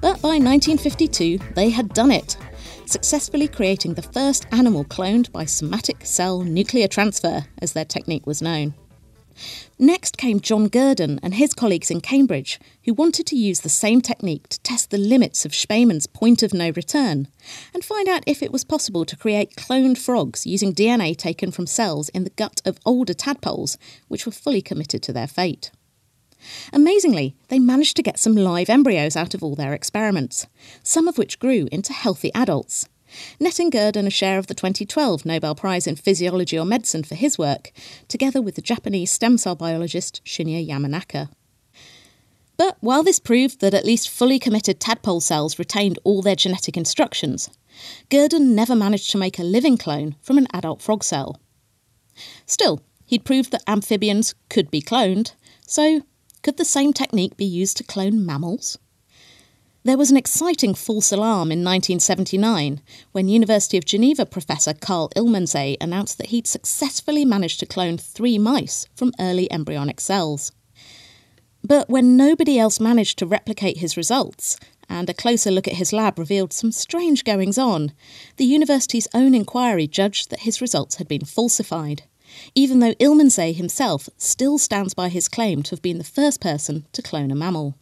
But 0.00 0.22
by 0.22 0.38
1952, 0.38 1.38
they 1.54 1.70
had 1.70 1.92
done 1.92 2.12
it, 2.12 2.36
successfully 2.88 3.48
creating 3.48 3.94
the 3.94 4.02
first 4.02 4.46
animal 4.50 4.84
cloned 4.84 5.30
by 5.30 5.44
somatic 5.44 6.04
cell 6.04 6.42
nuclear 6.42 6.88
transfer, 6.88 7.44
as 7.60 7.72
their 7.72 7.84
technique 7.84 8.26
was 8.26 8.42
known. 8.42 8.74
Next 9.78 10.16
came 10.16 10.40
John 10.40 10.66
Gurdon 10.66 11.20
and 11.22 11.34
his 11.34 11.54
colleagues 11.54 11.90
in 11.90 12.00
Cambridge, 12.00 12.58
who 12.84 12.94
wanted 12.94 13.26
to 13.28 13.36
use 13.36 13.60
the 13.60 13.68
same 13.68 14.00
technique 14.00 14.48
to 14.48 14.60
test 14.60 14.90
the 14.90 14.98
limits 14.98 15.44
of 15.44 15.54
Spemann's 15.54 16.06
point 16.06 16.42
of 16.42 16.52
no 16.52 16.70
return 16.70 17.28
and 17.72 17.84
find 17.84 18.08
out 18.08 18.24
if 18.26 18.42
it 18.42 18.52
was 18.52 18.64
possible 18.64 19.04
to 19.04 19.16
create 19.16 19.54
cloned 19.54 19.98
frogs 19.98 20.46
using 20.46 20.74
DNA 20.74 21.16
taken 21.16 21.52
from 21.52 21.66
cells 21.66 22.08
in 22.08 22.24
the 22.24 22.30
gut 22.30 22.60
of 22.64 22.80
older 22.84 23.14
tadpoles, 23.14 23.78
which 24.08 24.26
were 24.26 24.32
fully 24.32 24.62
committed 24.62 25.02
to 25.04 25.12
their 25.12 25.28
fate. 25.28 25.70
Amazingly, 26.72 27.34
they 27.48 27.58
managed 27.58 27.96
to 27.96 28.02
get 28.02 28.18
some 28.18 28.34
live 28.34 28.70
embryos 28.70 29.16
out 29.16 29.34
of 29.34 29.42
all 29.42 29.54
their 29.54 29.74
experiments, 29.74 30.46
some 30.82 31.08
of 31.08 31.18
which 31.18 31.38
grew 31.38 31.68
into 31.72 31.92
healthy 31.92 32.32
adults 32.34 32.88
netting 33.40 33.70
Gurdon 33.70 34.06
a 34.06 34.10
share 34.10 34.38
of 34.38 34.46
the 34.46 34.54
2012 34.54 35.24
Nobel 35.24 35.54
Prize 35.54 35.86
in 35.86 35.96
Physiology 35.96 36.58
or 36.58 36.64
Medicine 36.64 37.02
for 37.02 37.14
his 37.14 37.38
work, 37.38 37.72
together 38.06 38.42
with 38.42 38.54
the 38.54 38.62
Japanese 38.62 39.10
stem 39.10 39.38
cell 39.38 39.54
biologist 39.54 40.22
Shinya 40.24 40.66
Yamanaka. 40.66 41.30
But 42.56 42.76
while 42.80 43.04
this 43.04 43.20
proved 43.20 43.60
that 43.60 43.74
at 43.74 43.84
least 43.84 44.10
fully 44.10 44.38
committed 44.38 44.80
tadpole 44.80 45.20
cells 45.20 45.58
retained 45.58 45.98
all 46.02 46.22
their 46.22 46.34
genetic 46.34 46.76
instructions, 46.76 47.50
Gurdon 48.10 48.54
never 48.54 48.74
managed 48.74 49.10
to 49.12 49.18
make 49.18 49.38
a 49.38 49.44
living 49.44 49.78
clone 49.78 50.16
from 50.20 50.38
an 50.38 50.48
adult 50.52 50.82
frog 50.82 51.04
cell. 51.04 51.40
Still, 52.46 52.82
he'd 53.06 53.24
proved 53.24 53.52
that 53.52 53.62
amphibians 53.68 54.34
could 54.50 54.70
be 54.70 54.82
cloned, 54.82 55.34
so 55.66 56.02
could 56.48 56.56
the 56.56 56.64
same 56.64 56.94
technique 56.94 57.36
be 57.36 57.44
used 57.44 57.76
to 57.76 57.84
clone 57.84 58.24
mammals? 58.24 58.78
There 59.84 59.98
was 59.98 60.10
an 60.10 60.16
exciting 60.16 60.72
false 60.72 61.12
alarm 61.12 61.52
in 61.52 61.62
1979 61.62 62.80
when 63.12 63.28
University 63.28 63.76
of 63.76 63.84
Geneva 63.84 64.24
professor 64.24 64.72
Karl 64.72 65.10
Illmensee 65.14 65.76
announced 65.78 66.16
that 66.16 66.28
he'd 66.28 66.46
successfully 66.46 67.26
managed 67.26 67.60
to 67.60 67.66
clone 67.66 67.98
three 67.98 68.38
mice 68.38 68.86
from 68.94 69.12
early 69.20 69.52
embryonic 69.52 70.00
cells. 70.00 70.50
But 71.62 71.90
when 71.90 72.16
nobody 72.16 72.58
else 72.58 72.80
managed 72.80 73.18
to 73.18 73.26
replicate 73.26 73.76
his 73.76 73.98
results, 73.98 74.58
and 74.88 75.10
a 75.10 75.12
closer 75.12 75.50
look 75.50 75.68
at 75.68 75.74
his 75.74 75.92
lab 75.92 76.18
revealed 76.18 76.54
some 76.54 76.72
strange 76.72 77.24
goings 77.24 77.58
on, 77.58 77.92
the 78.38 78.46
university's 78.46 79.06
own 79.12 79.34
inquiry 79.34 79.86
judged 79.86 80.30
that 80.30 80.40
his 80.40 80.62
results 80.62 80.94
had 80.94 81.08
been 81.08 81.26
falsified, 81.26 82.04
even 82.54 82.80
though 82.80 82.94
Illmensee 82.94 83.54
himself 83.54 84.08
still 84.16 84.58
stands 84.58 84.94
by 84.94 85.08
his 85.08 85.28
claim 85.28 85.62
to 85.64 85.70
have 85.70 85.82
been 85.82 85.98
the 85.98 86.04
first 86.04 86.40
person 86.40 86.86
to 86.92 87.02
clone 87.02 87.30
a 87.30 87.34
mammal. 87.34 87.74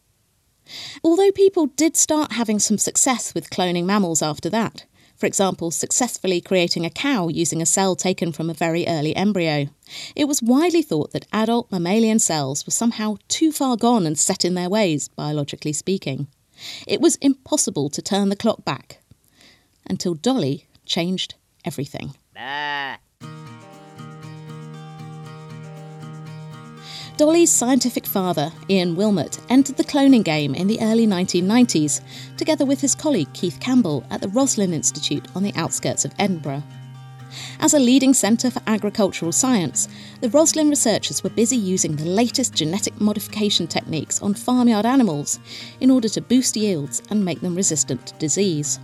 Although 1.04 1.30
people 1.30 1.66
did 1.66 1.96
start 1.96 2.32
having 2.32 2.58
some 2.58 2.78
success 2.78 3.34
with 3.34 3.50
cloning 3.50 3.84
mammals 3.84 4.22
after 4.22 4.50
that, 4.50 4.84
for 5.16 5.26
example, 5.26 5.70
successfully 5.70 6.40
creating 6.40 6.84
a 6.84 6.90
cow 6.90 7.28
using 7.28 7.62
a 7.62 7.66
cell 7.66 7.96
taken 7.96 8.32
from 8.32 8.50
a 8.50 8.54
very 8.54 8.86
early 8.86 9.16
embryo, 9.16 9.68
it 10.14 10.26
was 10.26 10.42
widely 10.42 10.82
thought 10.82 11.12
that 11.12 11.26
adult 11.32 11.72
mammalian 11.72 12.18
cells 12.18 12.66
were 12.66 12.72
somehow 12.72 13.16
too 13.28 13.50
far 13.50 13.76
gone 13.76 14.06
and 14.06 14.18
set 14.18 14.44
in 14.44 14.54
their 14.54 14.68
ways, 14.68 15.08
biologically 15.08 15.72
speaking. 15.72 16.26
It 16.86 17.00
was 17.00 17.16
impossible 17.16 17.88
to 17.90 18.02
turn 18.02 18.28
the 18.28 18.36
clock 18.36 18.64
back. 18.64 18.98
Until 19.88 20.14
Dolly 20.14 20.66
changed 20.84 21.34
everything. 21.64 22.14
Bah. 22.34 22.96
Dolly's 27.16 27.50
scientific 27.50 28.04
father, 28.04 28.52
Ian 28.68 28.94
Wilmut, 28.94 29.40
entered 29.48 29.78
the 29.78 29.84
cloning 29.84 30.22
game 30.22 30.54
in 30.54 30.66
the 30.66 30.78
early 30.82 31.06
1990s, 31.06 32.02
together 32.36 32.66
with 32.66 32.82
his 32.82 32.94
colleague 32.94 33.32
Keith 33.32 33.58
Campbell 33.58 34.04
at 34.10 34.20
the 34.20 34.28
Roslin 34.28 34.74
Institute 34.74 35.26
on 35.34 35.42
the 35.42 35.54
outskirts 35.54 36.04
of 36.04 36.12
Edinburgh. 36.18 36.62
As 37.58 37.72
a 37.72 37.78
leading 37.78 38.12
centre 38.12 38.50
for 38.50 38.60
agricultural 38.66 39.32
science, 39.32 39.88
the 40.20 40.28
Roslin 40.28 40.68
researchers 40.68 41.24
were 41.24 41.30
busy 41.30 41.56
using 41.56 41.96
the 41.96 42.04
latest 42.04 42.54
genetic 42.54 43.00
modification 43.00 43.66
techniques 43.66 44.20
on 44.20 44.34
farmyard 44.34 44.84
animals 44.84 45.38
in 45.80 45.90
order 45.90 46.10
to 46.10 46.20
boost 46.20 46.54
yields 46.54 47.02
and 47.08 47.24
make 47.24 47.40
them 47.40 47.54
resistant 47.54 48.08
to 48.08 48.14
disease. 48.16 48.78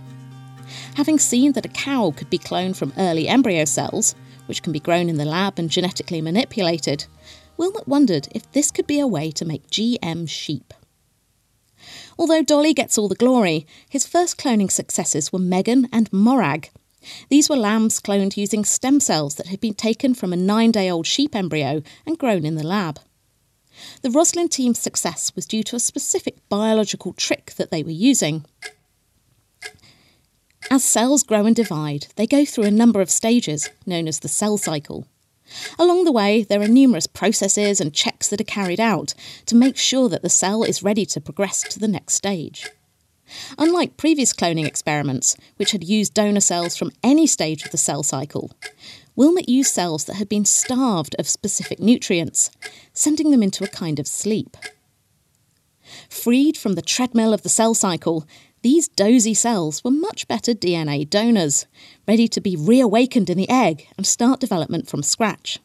Having 0.95 1.19
seen 1.19 1.51
that 1.51 1.67
a 1.67 1.69
cow 1.69 2.11
could 2.17 2.31
be 2.31 2.39
cloned 2.39 2.77
from 2.77 2.93
early 2.97 3.27
embryo 3.27 3.63
cells, 3.65 4.15
which 4.47 4.63
can 4.63 4.73
be 4.73 4.79
grown 4.79 5.07
in 5.07 5.17
the 5.17 5.25
lab 5.25 5.59
and 5.59 5.69
genetically 5.69 6.19
manipulated, 6.19 7.05
Wilmut 7.57 7.87
wondered 7.87 8.27
if 8.31 8.51
this 8.51 8.71
could 8.71 8.87
be 8.87 8.99
a 8.99 9.07
way 9.07 9.31
to 9.31 9.45
make 9.45 9.69
GM 9.69 10.27
sheep. 10.27 10.73
Although 12.17 12.43
Dolly 12.43 12.73
gets 12.73 12.97
all 12.97 13.07
the 13.07 13.15
glory, 13.15 13.67
his 13.89 14.07
first 14.07 14.37
cloning 14.37 14.71
successes 14.71 15.31
were 15.31 15.39
Megan 15.39 15.87
and 15.91 16.11
Morag. 16.11 16.69
These 17.29 17.49
were 17.49 17.57
lambs 17.57 17.99
cloned 17.99 18.37
using 18.37 18.63
stem 18.63 18.99
cells 18.99 19.35
that 19.35 19.47
had 19.47 19.59
been 19.59 19.73
taken 19.73 20.13
from 20.13 20.31
a 20.31 20.37
nine 20.37 20.71
day 20.71 20.89
old 20.89 21.05
sheep 21.05 21.35
embryo 21.35 21.81
and 22.05 22.17
grown 22.17 22.45
in 22.45 22.55
the 22.55 22.65
lab. 22.65 22.99
The 24.01 24.11
Roslin 24.11 24.49
team's 24.49 24.79
success 24.79 25.35
was 25.35 25.45
due 25.45 25.63
to 25.63 25.75
a 25.75 25.79
specific 25.79 26.37
biological 26.47 27.13
trick 27.13 27.53
that 27.57 27.71
they 27.71 27.83
were 27.83 27.91
using. 27.91 28.45
As 30.71 30.83
cells 30.83 31.23
grow 31.23 31.45
and 31.45 31.55
divide, 31.55 32.07
they 32.15 32.25
go 32.25 32.45
through 32.45 32.65
a 32.65 32.71
number 32.71 33.01
of 33.01 33.09
stages, 33.09 33.69
known 33.85 34.07
as 34.07 34.19
the 34.19 34.29
cell 34.29 34.57
cycle. 34.57 35.07
Along 35.77 36.03
the 36.03 36.11
way, 36.11 36.43
there 36.43 36.61
are 36.61 36.67
numerous 36.67 37.07
processes 37.07 37.79
and 37.79 37.93
checks 37.93 38.27
that 38.29 38.41
are 38.41 38.45
carried 38.45 38.79
out 38.79 39.13
to 39.45 39.55
make 39.55 39.77
sure 39.77 40.09
that 40.09 40.21
the 40.21 40.29
cell 40.29 40.63
is 40.63 40.83
ready 40.83 41.05
to 41.07 41.21
progress 41.21 41.61
to 41.63 41.79
the 41.79 41.87
next 41.87 42.15
stage. 42.15 42.69
Unlike 43.57 43.97
previous 43.97 44.33
cloning 44.33 44.65
experiments, 44.65 45.35
which 45.57 45.71
had 45.71 45.83
used 45.83 46.13
donor 46.13 46.39
cells 46.39 46.75
from 46.75 46.91
any 47.03 47.25
stage 47.25 47.63
of 47.65 47.71
the 47.71 47.77
cell 47.77 48.03
cycle, 48.03 48.51
Wilmut 49.15 49.47
used 49.47 49.71
cells 49.71 50.05
that 50.05 50.15
had 50.15 50.29
been 50.29 50.45
starved 50.45 51.15
of 51.19 51.27
specific 51.27 51.79
nutrients, 51.79 52.51
sending 52.93 53.31
them 53.31 53.43
into 53.43 53.63
a 53.63 53.67
kind 53.67 53.99
of 53.99 54.07
sleep. 54.07 54.57
Freed 56.09 56.57
from 56.57 56.73
the 56.73 56.81
treadmill 56.81 57.33
of 57.33 57.43
the 57.43 57.49
cell 57.49 57.73
cycle, 57.73 58.25
these 58.63 58.87
dozy 58.87 59.33
cells 59.33 59.83
were 59.83 59.91
much 59.91 60.27
better 60.27 60.53
DNA 60.53 61.07
donors, 61.07 61.67
ready 62.07 62.27
to 62.29 62.41
be 62.41 62.55
reawakened 62.55 63.29
in 63.29 63.37
the 63.37 63.49
egg 63.49 63.87
and 63.97 64.07
start 64.07 64.39
development 64.39 64.89
from 64.89 65.03
scratch. 65.03 65.59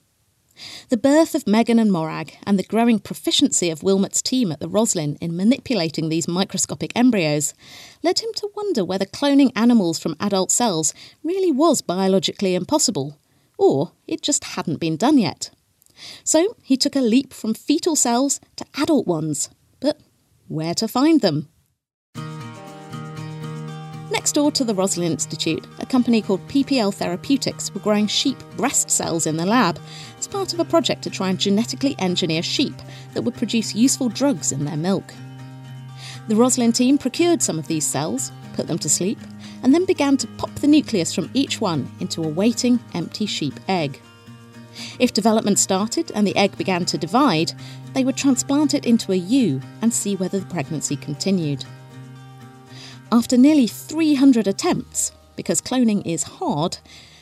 The 0.89 0.97
birth 0.97 1.37
of 1.37 1.47
Megan 1.47 1.79
and 1.79 1.93
Morag 1.93 2.37
and 2.43 2.59
the 2.59 2.65
growing 2.65 2.99
proficiency 2.99 3.71
of 3.71 3.85
Wilmut's 3.85 4.21
team 4.21 4.51
at 4.51 4.59
the 4.59 4.69
Roslin 4.69 5.17
in 5.21 5.37
manipulating 5.37 6.09
these 6.09 6.27
microscopic 6.27 6.91
embryos 6.97 7.55
led 8.03 8.19
him 8.19 8.31
to 8.35 8.51
wonder 8.57 8.85
whether 8.85 9.05
cloning 9.05 9.53
animals 9.55 10.01
from 10.01 10.17
adult 10.19 10.51
cells 10.51 10.93
really 11.23 11.53
was 11.53 11.81
biologically 11.81 12.57
impossible, 12.57 13.17
or 13.57 13.93
it 14.09 14.23
just 14.23 14.43
hadn't 14.43 14.81
been 14.81 14.97
done 14.97 15.19
yet. 15.19 15.51
So 16.25 16.57
he 16.63 16.77
took 16.77 16.97
a 16.97 17.01
leap 17.01 17.33
from 17.33 17.55
fetal 17.55 17.95
cells 17.95 18.41
to 18.57 18.67
adult 18.77 19.07
ones. 19.07 19.51
But 19.79 20.01
where 20.49 20.75
to 20.75 20.89
find 20.89 21.21
them? 21.21 21.49
Next 24.29 24.35
door 24.35 24.53
to 24.53 24.65
the 24.65 24.75
Roslin 24.75 25.11
Institute, 25.11 25.67
a 25.79 25.87
company 25.87 26.21
called 26.21 26.47
PPL 26.49 26.93
Therapeutics 26.93 27.73
were 27.73 27.81
growing 27.81 28.07
sheep 28.07 28.37
breast 28.59 28.91
cells 28.91 29.27
in 29.27 29.39
the 29.39 29.47
lab 29.47 29.81
as 30.19 30.29
part 30.29 30.53
of 30.53 30.61
a 30.61 30.67
project 30.67 31.01
to 31.05 31.09
try 31.09 31.31
and 31.31 31.41
genetically 31.41 31.97
engineer 31.99 32.43
sheep 32.43 32.75
that 33.15 33.23
would 33.23 33.37
produce 33.37 33.75
useful 33.75 34.11
drugs 34.11 34.53
in 34.53 34.67
their 34.67 34.77
milk. 34.77 35.15
The 36.29 36.37
Roslin 36.37 36.73
team 36.73 36.99
procured 36.99 37.41
some 37.41 37.59
of 37.59 37.69
these 37.69 37.87
cells, 37.87 38.31
put 38.53 38.67
them 38.67 38.79
to 38.81 38.89
sleep, 38.91 39.19
and 39.63 39.73
then 39.73 39.87
began 39.87 40.19
to 40.19 40.27
pop 40.37 40.55
the 40.57 40.69
nucleus 40.69 41.15
from 41.15 41.31
each 41.33 41.59
one 41.59 41.91
into 41.99 42.23
a 42.23 42.29
waiting, 42.29 42.81
empty 42.93 43.25
sheep 43.25 43.59
egg. 43.67 43.99
If 44.99 45.15
development 45.15 45.59
started 45.59 46.13
and 46.15 46.27
the 46.27 46.37
egg 46.37 46.59
began 46.59 46.85
to 46.85 46.99
divide, 46.99 47.53
they 47.95 48.05
would 48.05 48.19
transplant 48.19 48.75
it 48.75 48.85
into 48.85 49.13
a 49.13 49.17
ewe 49.17 49.63
and 49.81 49.91
see 49.91 50.17
whether 50.17 50.39
the 50.39 50.45
pregnancy 50.53 50.97
continued. 50.97 51.65
After 53.11 53.39
nearly 53.39 53.67
300 53.67 54.47
attempts, 54.47 55.13
because 55.35 55.63
cloning 55.63 56.03
is 56.05 56.25
hard, 56.25 56.77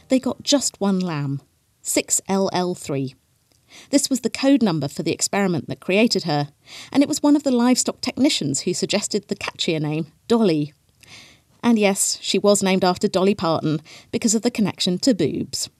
they 0.08 0.18
got 0.18 0.42
just 0.42 0.80
one 0.80 0.98
lamb, 0.98 1.40
6LL3. 1.84 3.14
This 3.90 4.10
was 4.10 4.22
the 4.22 4.30
code 4.30 4.62
number 4.62 4.88
for 4.88 5.04
the 5.04 5.12
experiment 5.12 5.68
that 5.68 5.78
created 5.78 6.24
her, 6.24 6.48
and 6.90 7.04
it 7.04 7.08
was 7.08 7.22
one 7.22 7.36
of 7.36 7.44
the 7.44 7.52
livestock 7.52 8.00
technicians 8.00 8.62
who 8.62 8.74
suggested 8.74 9.28
the 9.28 9.36
catchier 9.36 9.80
name, 9.80 10.08
Dolly. 10.26 10.72
And 11.62 11.78
yes, 11.78 12.18
she 12.20 12.38
was 12.38 12.64
named 12.64 12.84
after 12.84 13.06
Dolly 13.06 13.36
Parton 13.36 13.80
because 14.10 14.34
of 14.34 14.42
the 14.42 14.50
connection 14.50 14.98
to 14.98 15.14
boobs. 15.14 15.70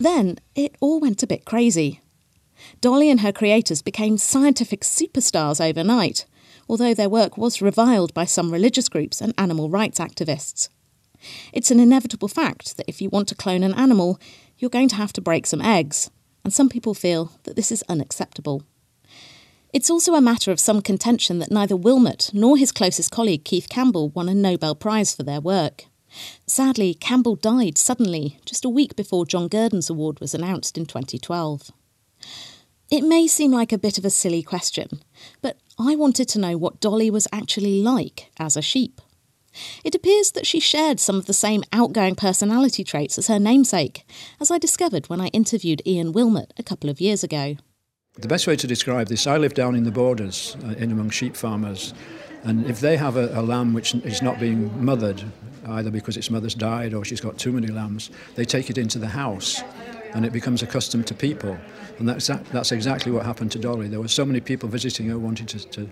Then 0.00 0.38
it 0.54 0.74
all 0.80 1.00
went 1.00 1.22
a 1.22 1.26
bit 1.26 1.44
crazy. 1.44 2.00
Dolly 2.80 3.10
and 3.10 3.20
her 3.20 3.32
creators 3.32 3.82
became 3.82 4.16
scientific 4.16 4.80
superstars 4.80 5.62
overnight, 5.62 6.24
although 6.68 6.94
their 6.94 7.08
work 7.08 7.36
was 7.36 7.62
reviled 7.62 8.12
by 8.14 8.24
some 8.24 8.52
religious 8.52 8.88
groups 8.88 9.20
and 9.20 9.34
animal 9.38 9.68
rights 9.68 9.98
activists. 9.98 10.68
It's 11.52 11.70
an 11.70 11.80
inevitable 11.80 12.28
fact 12.28 12.76
that 12.76 12.88
if 12.88 13.00
you 13.00 13.08
want 13.08 13.28
to 13.28 13.34
clone 13.34 13.62
an 13.62 13.74
animal, 13.74 14.20
you're 14.58 14.70
going 14.70 14.88
to 14.88 14.96
have 14.96 15.12
to 15.14 15.20
break 15.20 15.46
some 15.46 15.62
eggs, 15.62 16.10
and 16.44 16.52
some 16.52 16.68
people 16.68 16.94
feel 16.94 17.32
that 17.44 17.56
this 17.56 17.72
is 17.72 17.84
unacceptable. 17.88 18.62
It's 19.72 19.90
also 19.90 20.14
a 20.14 20.20
matter 20.20 20.52
of 20.52 20.60
some 20.60 20.82
contention 20.82 21.40
that 21.40 21.50
neither 21.50 21.76
Wilmut 21.76 22.32
nor 22.32 22.56
his 22.56 22.70
closest 22.70 23.10
colleague 23.10 23.44
Keith 23.44 23.68
Campbell 23.68 24.10
won 24.10 24.28
a 24.28 24.34
Nobel 24.34 24.76
Prize 24.76 25.14
for 25.14 25.24
their 25.24 25.40
work. 25.40 25.86
Sadly, 26.46 26.94
Campbell 26.94 27.34
died 27.34 27.76
suddenly, 27.76 28.38
just 28.44 28.64
a 28.64 28.68
week 28.68 28.94
before 28.94 29.26
John 29.26 29.48
Gurdon's 29.48 29.90
award 29.90 30.20
was 30.20 30.32
announced 30.32 30.78
in 30.78 30.86
2012. 30.86 31.72
It 32.90 33.02
may 33.02 33.26
seem 33.26 33.50
like 33.50 33.72
a 33.72 33.78
bit 33.78 33.98
of 33.98 34.04
a 34.04 34.10
silly 34.10 34.42
question, 34.42 35.00
but 35.40 35.56
I 35.78 35.96
wanted 35.96 36.28
to 36.28 36.38
know 36.38 36.56
what 36.56 36.80
Dolly 36.80 37.10
was 37.10 37.26
actually 37.32 37.82
like 37.82 38.30
as 38.38 38.56
a 38.56 38.62
sheep. 38.62 39.00
It 39.84 39.94
appears 39.94 40.32
that 40.32 40.46
she 40.46 40.60
shared 40.60 41.00
some 41.00 41.16
of 41.16 41.26
the 41.26 41.32
same 41.32 41.62
outgoing 41.72 42.16
personality 42.16 42.84
traits 42.84 43.18
as 43.18 43.28
her 43.28 43.38
namesake, 43.38 44.06
as 44.40 44.50
I 44.50 44.58
discovered 44.58 45.08
when 45.08 45.20
I 45.20 45.28
interviewed 45.28 45.82
Ian 45.86 46.12
Wilmut 46.12 46.52
a 46.58 46.62
couple 46.62 46.90
of 46.90 47.00
years 47.00 47.22
ago. 47.22 47.56
The 48.16 48.28
best 48.28 48.46
way 48.46 48.56
to 48.56 48.66
describe 48.66 49.08
this, 49.08 49.26
I 49.26 49.38
live 49.38 49.54
down 49.54 49.74
in 49.74 49.84
the 49.84 49.90
borders, 49.90 50.56
uh, 50.64 50.68
in 50.70 50.92
among 50.92 51.10
sheep 51.10 51.36
farmers, 51.36 51.94
and 52.44 52.66
if 52.66 52.80
they 52.80 52.96
have 52.96 53.16
a, 53.16 53.28
a, 53.38 53.42
lamb 53.42 53.72
which 53.72 53.94
is 53.94 54.22
not 54.22 54.38
being 54.38 54.84
mothered, 54.84 55.24
either 55.66 55.90
because 55.90 56.16
its 56.16 56.30
mother's 56.30 56.54
died 56.54 56.92
or 56.92 57.04
she's 57.04 57.20
got 57.20 57.38
too 57.38 57.52
many 57.52 57.68
lambs, 57.68 58.10
they 58.34 58.44
take 58.44 58.68
it 58.68 58.76
into 58.76 58.98
the 58.98 59.08
house 59.08 59.62
and 60.12 60.24
it 60.24 60.32
becomes 60.32 60.62
accustomed 60.62 61.06
to 61.06 61.14
people. 61.14 61.58
And 61.98 62.08
that's, 62.08 62.26
that's 62.26 62.72
exactly 62.72 63.12
what 63.12 63.24
happened 63.24 63.52
to 63.52 63.58
Dolly. 63.58 63.88
There 63.88 64.00
were 64.00 64.08
so 64.08 64.24
many 64.24 64.40
people 64.40 64.68
visiting 64.68 65.08
her, 65.08 65.18
wanting 65.18 65.46
to, 65.46 65.58
to 65.58 65.90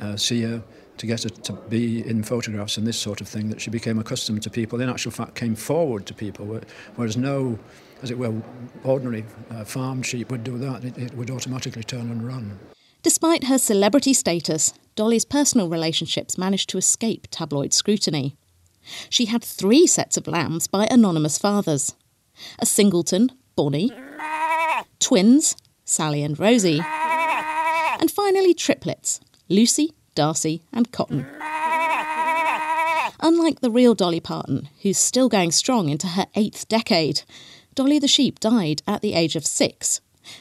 uh, 0.00 0.16
see 0.16 0.42
her, 0.42 0.62
to 0.96 1.06
get 1.06 1.24
her 1.24 1.28
to 1.28 1.52
be 1.52 2.06
in 2.06 2.22
photographs 2.22 2.76
and 2.76 2.86
this 2.86 2.98
sort 2.98 3.20
of 3.20 3.28
thing, 3.28 3.50
that 3.50 3.60
she 3.60 3.70
became 3.70 3.98
accustomed 3.98 4.42
to 4.44 4.50
people. 4.50 4.80
In 4.80 4.88
actual 4.88 5.12
fact, 5.12 5.34
came 5.34 5.54
forward 5.54 6.06
to 6.06 6.14
people, 6.14 6.60
whereas 6.96 7.16
no, 7.16 7.58
as 8.02 8.10
it 8.10 8.18
were, 8.18 8.34
ordinary 8.84 9.24
uh, 9.50 9.64
farm 9.64 10.02
sheep 10.02 10.30
would 10.30 10.44
do 10.44 10.58
that. 10.58 10.84
It, 10.84 10.96
it 10.98 11.14
would 11.14 11.30
automatically 11.30 11.84
turn 11.84 12.10
and 12.10 12.26
run. 12.26 12.58
Despite 13.02 13.44
her 13.44 13.58
celebrity 13.58 14.14
status, 14.14 14.72
Dolly's 14.96 15.24
personal 15.24 15.68
relationships 15.68 16.38
managed 16.38 16.70
to 16.70 16.78
escape 16.78 17.28
tabloid 17.30 17.72
scrutiny. 17.72 18.36
She 19.10 19.26
had 19.26 19.44
three 19.44 19.86
sets 19.86 20.16
of 20.16 20.26
lambs 20.26 20.66
by 20.66 20.86
anonymous 20.90 21.38
fathers 21.38 21.94
a 22.58 22.66
singleton, 22.66 23.32
Bonnie, 23.54 23.90
twins, 24.98 25.56
Sally 25.84 26.22
and 26.22 26.38
Rosie, 26.38 26.80
and 26.80 28.10
finally 28.10 28.54
triplets, 28.54 29.20
Lucy, 29.48 29.92
Darcy, 30.14 30.62
and 30.72 30.90
Cotton. 30.92 31.26
Unlike 33.20 33.60
the 33.60 33.70
real 33.70 33.94
Dolly 33.94 34.20
Parton, 34.20 34.68
who's 34.82 34.98
still 34.98 35.28
going 35.28 35.50
strong 35.50 35.88
into 35.88 36.08
her 36.08 36.26
eighth 36.34 36.68
decade, 36.68 37.22
Dolly 37.74 37.98
the 37.98 38.08
sheep 38.08 38.40
died 38.40 38.82
at 38.86 39.02
the 39.02 39.14
age 39.14 39.36
of 39.36 39.46
six. 39.46 40.00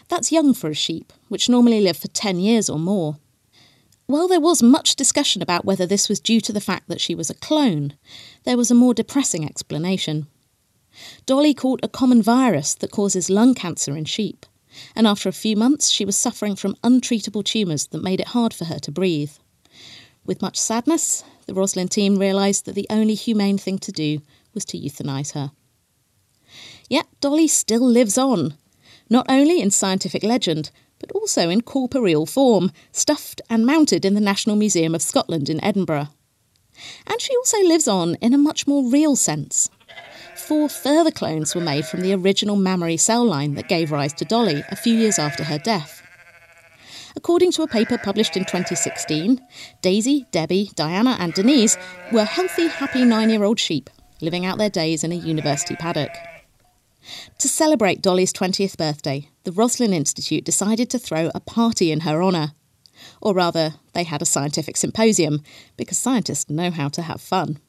That's 0.09 0.31
young 0.31 0.53
for 0.53 0.69
a 0.69 0.73
sheep, 0.73 1.13
which 1.29 1.49
normally 1.49 1.81
live 1.81 1.97
for 1.97 2.07
10 2.07 2.39
years 2.39 2.69
or 2.69 2.79
more. 2.79 3.17
While 4.07 4.27
there 4.27 4.39
was 4.39 4.61
much 4.61 4.95
discussion 4.95 5.41
about 5.41 5.65
whether 5.65 5.85
this 5.85 6.09
was 6.09 6.19
due 6.19 6.39
to 6.41 6.53
the 6.53 6.61
fact 6.61 6.87
that 6.89 7.01
she 7.01 7.15
was 7.15 7.29
a 7.29 7.35
clone, 7.35 7.93
there 8.43 8.57
was 8.57 8.69
a 8.69 8.75
more 8.75 8.93
depressing 8.93 9.45
explanation. 9.45 10.27
Dolly 11.25 11.53
caught 11.53 11.79
a 11.83 11.87
common 11.89 12.21
virus 12.21 12.75
that 12.75 12.91
causes 12.91 13.29
lung 13.29 13.53
cancer 13.53 13.95
in 13.95 14.05
sheep, 14.05 14.45
and 14.95 15.07
after 15.07 15.29
a 15.29 15.33
few 15.33 15.55
months 15.55 15.89
she 15.89 16.05
was 16.05 16.15
suffering 16.15 16.55
from 16.55 16.75
untreatable 16.83 17.43
tumours 17.43 17.87
that 17.87 18.03
made 18.03 18.19
it 18.19 18.29
hard 18.29 18.53
for 18.53 18.65
her 18.65 18.79
to 18.79 18.91
breathe. 18.91 19.31
With 20.25 20.41
much 20.41 20.57
sadness, 20.57 21.23
the 21.45 21.53
Roslin 21.53 21.87
team 21.87 22.17
realised 22.17 22.65
that 22.65 22.75
the 22.75 22.87
only 22.89 23.13
humane 23.13 23.57
thing 23.57 23.77
to 23.79 23.91
do 23.91 24.21
was 24.53 24.65
to 24.65 24.77
euthanise 24.77 25.33
her. 25.33 25.51
Yet 26.89 27.07
Dolly 27.19 27.47
still 27.47 27.85
lives 27.85 28.17
on, 28.17 28.55
not 29.09 29.25
only 29.29 29.61
in 29.61 29.71
scientific 29.71 30.23
legend, 30.23 30.71
but 30.99 31.11
also 31.11 31.49
in 31.49 31.61
corporeal 31.61 32.25
form, 32.25 32.71
stuffed 32.91 33.41
and 33.49 33.65
mounted 33.65 34.05
in 34.05 34.13
the 34.13 34.21
National 34.21 34.55
Museum 34.55 34.95
of 34.95 35.01
Scotland 35.01 35.49
in 35.49 35.63
Edinburgh. 35.63 36.07
And 37.07 37.21
she 37.21 37.35
also 37.35 37.59
lives 37.63 37.87
on 37.87 38.15
in 38.15 38.33
a 38.33 38.37
much 38.37 38.67
more 38.67 38.89
real 38.89 39.15
sense 39.15 39.69
four 40.45 40.69
further 40.69 41.11
clones 41.11 41.55
were 41.55 41.61
made 41.61 41.85
from 41.85 42.01
the 42.01 42.13
original 42.13 42.55
mammary 42.55 42.97
cell 42.97 43.25
line 43.25 43.55
that 43.55 43.67
gave 43.67 43.91
rise 43.91 44.13
to 44.13 44.25
Dolly 44.25 44.63
a 44.69 44.75
few 44.75 44.93
years 44.93 45.17
after 45.17 45.43
her 45.43 45.57
death. 45.57 46.03
According 47.15 47.51
to 47.53 47.63
a 47.63 47.67
paper 47.67 47.97
published 47.97 48.37
in 48.37 48.43
2016, 48.43 49.41
Daisy, 49.81 50.27
Debbie, 50.31 50.69
Diana, 50.75 51.15
and 51.19 51.33
Denise 51.33 51.77
were 52.11 52.25
healthy, 52.25 52.67
happy 52.67 53.05
nine 53.05 53.29
year 53.29 53.43
old 53.43 53.59
sheep 53.59 53.89
living 54.21 54.45
out 54.45 54.57
their 54.57 54.69
days 54.69 55.03
in 55.03 55.11
a 55.11 55.15
university 55.15 55.75
paddock. 55.75 56.11
To 57.39 57.47
celebrate 57.47 58.01
Dolly's 58.01 58.33
20th 58.33 58.77
birthday, 58.77 59.29
the 59.43 59.51
Roslin 59.51 59.93
Institute 59.93 60.43
decided 60.43 60.89
to 60.89 60.99
throw 60.99 61.31
a 61.35 61.39
party 61.39 61.91
in 61.91 62.01
her 62.01 62.23
honour. 62.23 62.53
Or 63.21 63.33
rather, 63.33 63.75
they 63.93 64.03
had 64.03 64.21
a 64.21 64.25
scientific 64.25 64.77
symposium, 64.77 65.41
because 65.77 65.97
scientists 65.97 66.49
know 66.49 66.71
how 66.71 66.89
to 66.89 67.01
have 67.01 67.21
fun. 67.21 67.59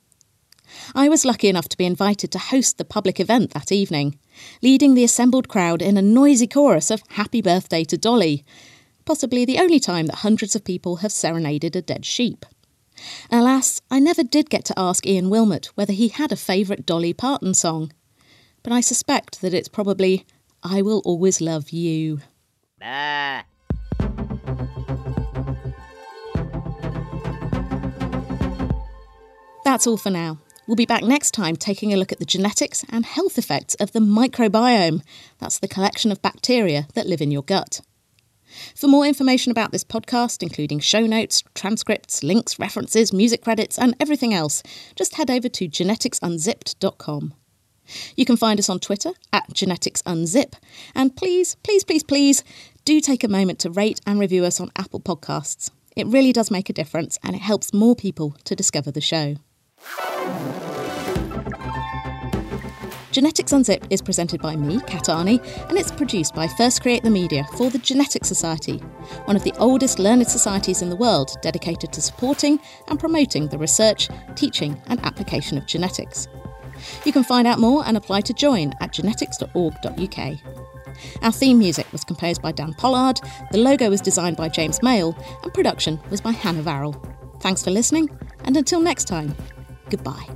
I 0.95 1.09
was 1.09 1.25
lucky 1.25 1.49
enough 1.49 1.69
to 1.69 1.77
be 1.77 1.85
invited 1.85 2.33
to 2.33 2.39
host 2.39 2.79
the 2.79 2.85
public 2.85 3.21
event 3.21 3.53
that 3.53 3.71
evening, 3.71 4.19
leading 4.63 4.95
the 4.95 5.05
assembled 5.05 5.49
crowd 5.49 5.81
in 5.83 5.97
a 5.97 6.03
noisy 6.03 6.47
chorus 6.47 6.91
of 6.91 7.03
Happy 7.11 7.41
Birthday 7.41 7.85
to 7.85 7.97
Dolly, 7.97 8.45
possibly 9.05 9.45
the 9.45 9.59
only 9.59 9.79
time 9.79 10.07
that 10.07 10.17
hundreds 10.17 10.57
of 10.57 10.65
people 10.65 10.97
have 10.97 11.13
serenaded 11.13 11.77
a 11.77 11.83
dead 11.83 12.05
sheep. 12.05 12.45
Alas, 13.31 13.81
I 13.91 14.01
never 14.01 14.25
did 14.25 14.51
get 14.51 14.65
to 14.67 14.79
ask 14.79 15.07
Ian 15.07 15.31
Wilmut 15.31 15.67
whether 15.75 15.93
he 15.93 16.09
had 16.09 16.33
a 16.33 16.37
favourite 16.37 16.87
Dolly 16.87 17.13
Parton 17.13 17.55
song, 17.55 17.93
but 18.63 18.73
I 18.73 18.81
suspect 18.81 19.41
that 19.43 19.55
it's 19.55 19.69
probably 19.69 20.27
I 20.63 20.83
Will 20.83 21.03
Always 21.05 21.41
Love 21.41 21.71
You. 21.71 22.21
Ah. 22.83 23.45
That's 29.77 29.87
all 29.87 29.99
for 29.99 30.09
now. 30.09 30.39
We'll 30.67 30.75
be 30.75 30.87
back 30.87 31.03
next 31.03 31.33
time 31.33 31.55
taking 31.55 31.93
a 31.93 31.99
look 31.99 32.11
at 32.11 32.19
the 32.19 32.25
genetics 32.25 32.83
and 32.89 33.05
health 33.05 33.37
effects 33.37 33.75
of 33.75 33.93
the 33.93 34.01
microbiome. 34.01 35.03
That's 35.37 35.59
the 35.59 35.69
collection 35.69 36.11
of 36.11 36.23
bacteria 36.23 36.89
that 36.95 37.07
live 37.07 37.21
in 37.21 37.31
your 37.31 37.43
gut. 37.43 37.83
For 38.75 38.89
more 38.89 39.05
information 39.05 39.51
about 39.51 39.73
this 39.73 39.85
podcast, 39.85 40.43
including 40.43 40.81
show 40.81 41.01
notes, 41.01 41.45
transcripts, 41.55 42.23
links, 42.23 42.59
references, 42.59 43.13
music 43.13 43.43
credits, 43.43 43.79
and 43.79 43.95
everything 44.01 44.33
else, 44.33 44.63
just 44.95 45.17
head 45.17 45.31
over 45.31 45.51
to 45.51 45.69
geneticsunzipped.com. 45.69 47.35
You 48.17 48.25
can 48.25 48.39
find 48.39 48.59
us 48.59 48.71
on 48.71 48.81
Twitter 48.81 49.11
at 49.31 49.51
geneticsunzip, 49.53 50.55
and 50.95 51.15
please, 51.15 51.57
please, 51.57 51.85
please, 51.85 52.03
please 52.03 52.43
do 52.87 53.03
take 53.03 53.23
a 53.23 53.29
moment 53.29 53.59
to 53.59 53.71
rate 53.71 54.01
and 54.07 54.19
review 54.19 54.47
us 54.47 54.59
on 54.59 54.73
Apple 54.75 55.01
Podcasts. 55.01 55.71
It 55.95 56.07
really 56.07 56.33
does 56.33 56.51
make 56.51 56.71
a 56.71 56.75
difference 56.75 57.19
and 57.23 57.37
it 57.37 57.43
helps 57.43 57.75
more 57.75 57.95
people 57.95 58.37
to 58.45 58.57
discover 58.57 58.91
the 58.91 59.03
show. 59.03 59.37
Genetics 63.17 63.53
Unzipped 63.53 63.87
is 63.91 64.03
presented 64.03 64.43
by 64.43 64.57
me, 64.57 64.79
Kat 64.81 65.05
Arney, 65.05 65.43
and 65.71 65.79
it's 65.79 65.91
produced 65.91 66.35
by 66.35 66.47
First 66.47 66.83
Create 66.83 67.03
the 67.03 67.09
Media 67.09 67.45
for 67.57 67.71
the 67.71 67.79
Genetics 67.79 68.29
Society, 68.29 68.77
one 69.25 69.37
of 69.37 69.43
the 69.43 69.55
oldest 69.57 69.99
learned 69.99 70.29
societies 70.29 70.83
in 70.83 70.91
the 70.91 70.97
world 70.97 71.35
dedicated 71.41 71.95
to 71.95 72.03
supporting 72.03 72.61
and 72.89 73.01
promoting 73.01 73.49
the 73.49 73.57
research, 73.57 74.11
teaching, 74.35 74.79
and 74.89 75.01
application 75.01 75.57
of 75.57 75.65
genetics. 75.65 76.29
You 77.07 77.13
can 77.13 77.25
find 77.25 77.47
out 77.47 77.59
more 77.59 77.85
and 77.87 77.97
apply 77.97 78.21
to 78.21 78.35
join 78.35 78.75
at 78.83 78.93
genetics.org.uk. 78.93 80.39
Our 81.23 81.33
theme 81.33 81.59
music 81.59 81.91
was 81.93 82.05
composed 82.05 82.43
by 82.43 82.53
Dan 82.53 82.75
Pollard, 82.75 83.19
the 83.51 83.57
logo 83.57 83.89
was 83.89 84.03
designed 84.03 84.37
by 84.37 84.51
James 84.51 84.83
Mail, 84.83 85.17
and 85.43 85.55
production 85.55 85.99
was 86.11 86.21
by 86.21 86.33
Hannah 86.33 86.63
Varrell. 86.63 87.01
Thanks 87.41 87.65
for 87.65 87.71
listening, 87.71 88.11
and 88.45 88.59
until 88.59 88.81
next 88.81 89.05
time, 89.07 89.35
Goodbye. 89.89 90.27